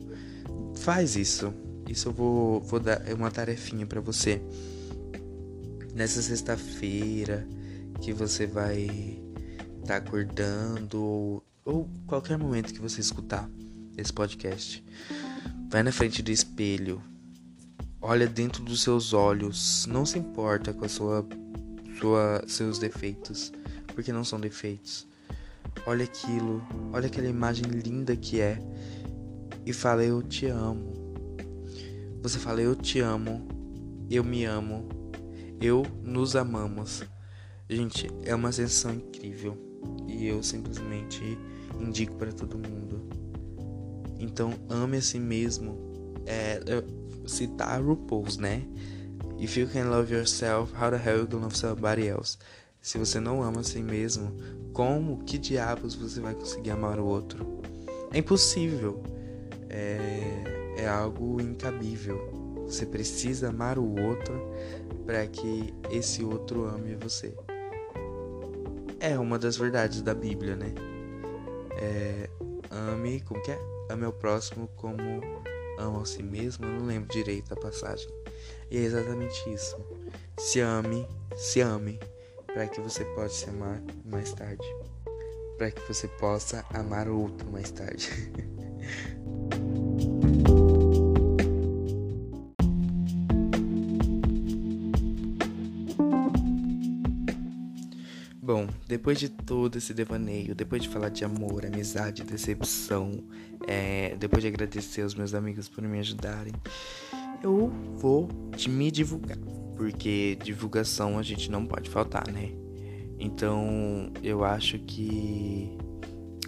Faz 0.76 1.16
isso. 1.16 1.52
Isso 1.88 2.10
eu 2.10 2.12
vou, 2.12 2.60
vou 2.60 2.78
dar 2.78 3.02
uma 3.12 3.32
tarefinha 3.32 3.84
para 3.84 4.00
você. 4.00 4.40
Nessa 5.92 6.22
sexta-feira 6.22 7.48
que 8.00 8.12
você 8.12 8.46
vai 8.46 9.20
tá 9.84 9.96
acordando 9.96 11.02
ou, 11.02 11.42
ou 11.64 11.88
qualquer 12.06 12.38
momento 12.38 12.72
que 12.72 12.80
você 12.80 13.00
escutar 13.00 13.48
esse 13.96 14.12
podcast. 14.12 14.84
Vai 15.68 15.82
na 15.82 15.92
frente 15.92 16.22
do 16.22 16.30
espelho, 16.30 17.02
olha 18.00 18.26
dentro 18.26 18.64
dos 18.64 18.82
seus 18.82 19.12
olhos, 19.12 19.86
não 19.86 20.04
se 20.04 20.18
importa 20.18 20.72
com 20.72 20.84
a 20.84 20.88
sua, 20.88 21.26
sua 21.98 22.42
seus 22.46 22.78
defeitos, 22.78 23.52
porque 23.94 24.12
não 24.12 24.24
são 24.24 24.40
defeitos. 24.40 25.06
Olha 25.86 26.04
aquilo, 26.04 26.62
olha 26.92 27.06
aquela 27.06 27.28
imagem 27.28 27.64
linda 27.66 28.16
que 28.16 28.40
é 28.40 28.58
e 29.64 29.72
fala 29.72 30.02
eu 30.04 30.22
te 30.22 30.46
amo. 30.46 30.92
Você 32.22 32.38
fala 32.38 32.60
eu 32.60 32.74
te 32.74 33.00
amo, 33.00 33.46
eu 34.10 34.24
me 34.24 34.44
amo, 34.44 34.88
eu 35.60 35.86
nos 36.02 36.34
amamos. 36.34 37.02
Gente, 37.68 38.08
é 38.24 38.34
uma 38.34 38.50
sensação 38.50 38.92
incrível 38.92 39.69
e 40.06 40.26
eu 40.26 40.42
simplesmente 40.42 41.38
indico 41.78 42.16
para 42.16 42.32
todo 42.32 42.56
mundo. 42.56 43.08
Então 44.18 44.54
ame 44.68 44.98
a 44.98 45.02
si 45.02 45.18
mesmo. 45.18 45.90
É, 46.26 46.60
citar 47.26 47.82
RuPaul's, 47.82 48.36
né? 48.36 48.62
If 49.38 49.56
you 49.56 49.66
can 49.66 49.88
love 49.88 50.12
yourself, 50.12 50.72
how 50.74 50.90
the 50.90 50.98
hell 50.98 51.20
you 51.20 51.26
gonna 51.26 51.44
love 51.44 51.56
somebody 51.56 52.06
else? 52.06 52.36
Se 52.82 52.98
você 52.98 53.18
não 53.20 53.42
ama 53.42 53.60
a 53.60 53.64
si 53.64 53.82
mesmo, 53.82 54.32
como, 54.72 55.24
que 55.24 55.38
diabos 55.38 55.94
você 55.94 56.20
vai 56.20 56.34
conseguir 56.34 56.70
amar 56.70 56.98
o 56.98 57.06
outro? 57.06 57.60
É 58.12 58.18
impossível. 58.18 59.02
É, 59.68 60.74
é 60.76 60.88
algo 60.88 61.40
incabível. 61.40 62.64
Você 62.66 62.86
precisa 62.86 63.48
amar 63.48 63.78
o 63.78 64.00
outro 64.00 64.34
para 65.04 65.26
que 65.26 65.74
esse 65.90 66.22
outro 66.22 66.64
ame 66.66 66.94
você. 66.96 67.34
É 69.00 69.18
uma 69.18 69.38
das 69.38 69.56
verdades 69.56 70.02
da 70.02 70.14
Bíblia, 70.14 70.54
né? 70.54 70.74
É, 71.80 72.28
ame, 72.70 73.20
como 73.22 73.42
que 73.42 73.50
é? 73.50 73.58
Ame 73.88 74.04
ao 74.04 74.12
próximo 74.12 74.68
como 74.76 75.22
ama 75.78 76.02
a 76.02 76.04
si 76.04 76.22
mesmo, 76.22 76.66
eu 76.66 76.72
não 76.72 76.86
lembro 76.86 77.08
direito 77.08 77.50
a 77.54 77.56
passagem. 77.56 78.08
E 78.70 78.76
é 78.76 78.80
exatamente 78.80 79.48
isso. 79.48 79.74
Se 80.38 80.60
ame, 80.60 81.08
se 81.34 81.62
ame, 81.62 81.98
para 82.46 82.66
que 82.66 82.78
você 82.78 83.02
possa 83.14 83.34
se 83.34 83.48
amar 83.48 83.82
mais 84.04 84.34
tarde. 84.34 84.66
Para 85.56 85.70
que 85.70 85.80
você 85.88 86.06
possa 86.06 86.62
amar 86.74 87.08
outro 87.08 87.50
mais 87.50 87.70
tarde. 87.70 88.06
depois 98.90 99.20
de 99.20 99.28
todo 99.28 99.78
esse 99.78 99.94
devaneio, 99.94 100.52
depois 100.52 100.82
de 100.82 100.88
falar 100.88 101.10
de 101.10 101.24
amor, 101.24 101.64
amizade, 101.64 102.24
decepção, 102.24 103.22
é, 103.68 104.16
depois 104.18 104.42
de 104.42 104.48
agradecer 104.48 105.02
aos 105.02 105.14
meus 105.14 105.32
amigos 105.32 105.68
por 105.68 105.84
me 105.84 106.00
ajudarem, 106.00 106.52
eu 107.40 107.70
vou 107.98 108.28
me 108.68 108.90
divulgar, 108.90 109.38
porque 109.76 110.36
divulgação 110.42 111.20
a 111.20 111.22
gente 111.22 111.48
não 111.52 111.64
pode 111.66 111.88
faltar, 111.88 112.32
né? 112.32 112.50
Então 113.16 114.12
eu 114.24 114.42
acho 114.44 114.76
que. 114.80 115.78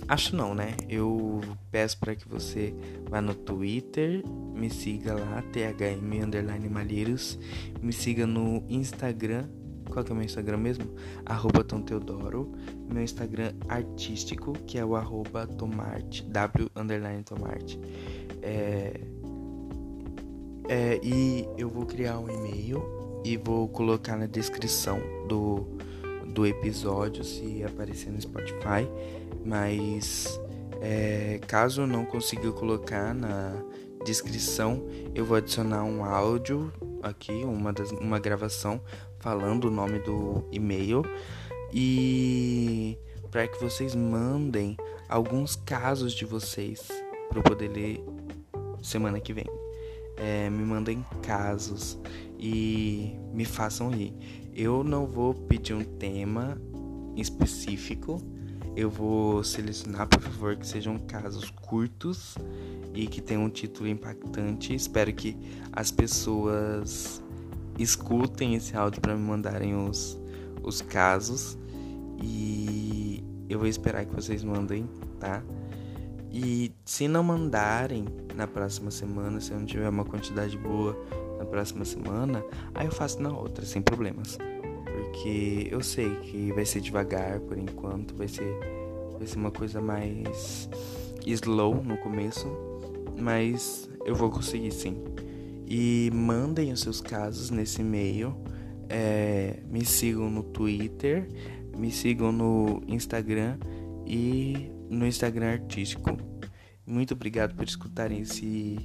Acho 0.09 0.35
não, 0.35 0.53
né? 0.53 0.75
Eu 0.89 1.41
peço 1.71 1.97
para 2.01 2.17
que 2.17 2.29
você 2.29 2.75
vá 3.09 3.21
no 3.23 3.37
Twitter, 3.37 4.21
me 4.53 4.69
siga 4.69 5.15
lá, 5.15 5.43
THM 5.43 6.69
Malheiros, 6.69 7.39
me 7.81 7.93
siga 7.93 8.27
no 8.27 8.65
Instagram 8.69 9.49
qual 9.93 10.05
que 10.05 10.11
é 10.11 10.15
o 10.15 10.17
meu 10.17 10.25
Instagram 10.25 10.57
mesmo? 10.57 10.87
Arroba 11.27 11.63
Tom 11.63 11.83
Teodoro. 11.83 12.51
Meu 12.91 13.03
Instagram 13.03 13.53
artístico, 13.69 14.53
que 14.67 14.79
é 14.79 14.85
o 14.85 14.97
arroba 14.97 15.47
Tomarte, 15.47 16.23
W 16.25 16.71
underline 16.75 17.23
Tomarte. 17.23 17.79
É, 18.43 19.01
é, 20.69 21.01
e 21.03 21.47
eu 21.57 21.69
vou 21.69 21.87
criar 21.87 22.19
um 22.19 22.29
e-mail 22.29 22.83
e 23.25 23.37
vou 23.37 23.69
colocar 23.69 24.17
na 24.17 24.27
descrição 24.27 25.01
do, 25.29 25.67
do 26.33 26.47
episódio 26.47 27.23
se 27.23 27.63
aparecer 27.65 28.11
no 28.11 28.21
Spotify. 28.21 28.89
Mas 29.45 30.41
É, 30.85 31.39
caso 31.47 31.87
não 31.87 32.05
consiga 32.05 32.51
colocar 32.51 33.15
na 33.15 33.55
descrição, 34.05 34.85
eu 35.15 35.25
vou 35.25 35.37
adicionar 35.37 35.85
um 35.85 36.05
áudio 36.05 36.73
aqui, 37.01 37.45
uma, 37.45 37.73
das, 37.73 37.93
uma 37.93 38.19
gravação 38.19 38.81
falando 39.23 39.67
o 39.67 39.71
nome 39.71 40.01
do 40.01 40.45
e-mail 40.51 41.03
e 41.73 42.99
para 43.31 43.47
que 43.47 43.59
vocês 43.59 43.95
mandem 43.95 44.77
alguns 45.09 45.57
casos 45.57 46.13
de 46.13 46.27
vocês 46.27 46.89
para 47.29 47.39
eu 47.39 47.43
poder 47.43 47.69
ler 47.69 48.05
semana 48.83 49.21
que 49.21 49.33
vem. 49.33 49.47
É, 50.17 50.51
me 50.51 50.65
mandem 50.65 51.07
casos 51.23 51.99
e 52.39 53.17
me 53.33 53.45
façam 53.45 53.91
rir. 53.91 54.13
Eu 54.53 54.85
não 54.85 55.07
vou 55.07 55.33
pedir 55.33 55.73
um 55.73 55.85
tema 55.85 56.61
específico. 57.17 58.21
Eu 58.75 58.91
vou 58.91 59.45
selecionar, 59.45 60.09
por 60.09 60.21
favor, 60.21 60.57
que 60.57 60.67
sejam 60.67 60.99
casos 60.99 61.51
curtos 61.51 62.37
e 62.93 63.07
que 63.07 63.21
tenham 63.21 63.45
um 63.45 63.51
título 63.51 63.89
impactante. 63.89 64.75
Espero 64.75 65.13
que 65.13 65.37
as 65.73 65.91
pessoas 65.91 67.23
escutem 67.79 68.55
esse 68.55 68.77
áudio 68.77 69.01
para 69.01 69.15
me 69.15 69.23
mandarem 69.23 69.75
os, 69.75 70.19
os 70.63 70.81
casos. 70.81 71.59
E 72.23 73.23
eu 73.49 73.59
vou 73.59 73.69
esperar 73.69 74.05
que 74.05 74.15
vocês 74.15 74.45
mandem, 74.45 74.89
tá? 75.19 75.43
E 76.31 76.73
se 76.85 77.07
não 77.07 77.23
mandarem 77.23 78.07
na 78.35 78.47
próxima 78.47 78.91
semana, 78.91 79.41
se 79.41 79.53
eu 79.53 79.59
não 79.59 79.67
tiver 79.67 79.89
uma 79.89 80.05
quantidade 80.05 80.57
boa 80.57 80.97
na 81.39 81.45
próxima 81.45 81.85
semana, 81.85 82.43
aí 82.75 82.87
eu 82.87 82.93
faço 82.93 83.21
na 83.21 83.31
outra, 83.37 83.67
sem 83.67 83.83
problemas. 83.83 84.39
Porque 84.85 85.69
eu 85.71 85.83
sei 85.83 86.15
que 86.21 86.53
vai 86.53 86.65
ser 86.65 86.81
devagar 86.81 87.41
por 87.41 87.59
enquanto, 87.59 88.15
vai 88.15 88.29
ser, 88.29 88.57
vai 89.19 89.27
ser 89.27 89.37
uma 89.37 89.51
coisa 89.51 89.81
mais 89.81 90.71
slow 91.27 91.83
no 91.85 91.99
começo, 91.99 92.47
mas 93.21 93.91
eu 94.07 94.15
vou 94.15 94.31
conseguir 94.31 94.71
sim. 94.71 94.97
E 95.75 96.11
mandem 96.13 96.71
os 96.71 96.81
seus 96.81 97.01
casos 97.01 97.49
nesse 97.49 97.81
e-mail. 97.81 98.37
É, 98.91 99.63
me 99.71 99.83
sigam 99.87 100.29
no 100.29 100.43
Twitter, 100.43 101.27
me 101.75 101.91
sigam 101.91 102.31
no 102.31 102.83
Instagram 102.87 103.57
e 104.07 104.71
no 104.91 105.07
Instagram 105.07 105.53
artístico. 105.53 106.19
Muito 106.87 107.15
obrigado 107.15 107.55
por 107.55 107.65
escutarem 107.65 108.21
esse 108.21 108.77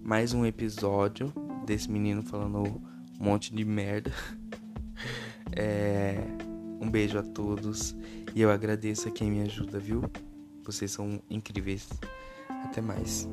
mais 0.00 0.32
um 0.32 0.46
episódio 0.46 1.30
desse 1.66 1.90
menino 1.90 2.22
falando 2.22 2.60
um 3.20 3.24
monte 3.24 3.54
de 3.54 3.62
merda. 3.62 4.10
É, 5.54 6.16
um 6.80 6.90
beijo 6.90 7.18
a 7.18 7.22
todos 7.22 7.94
e 8.34 8.40
eu 8.40 8.50
agradeço 8.50 9.08
a 9.08 9.10
quem 9.10 9.30
me 9.30 9.42
ajuda, 9.42 9.78
viu? 9.78 10.02
Vocês 10.64 10.92
são 10.92 11.20
incríveis. 11.28 11.90
Até 12.48 12.80
mais. 12.80 13.28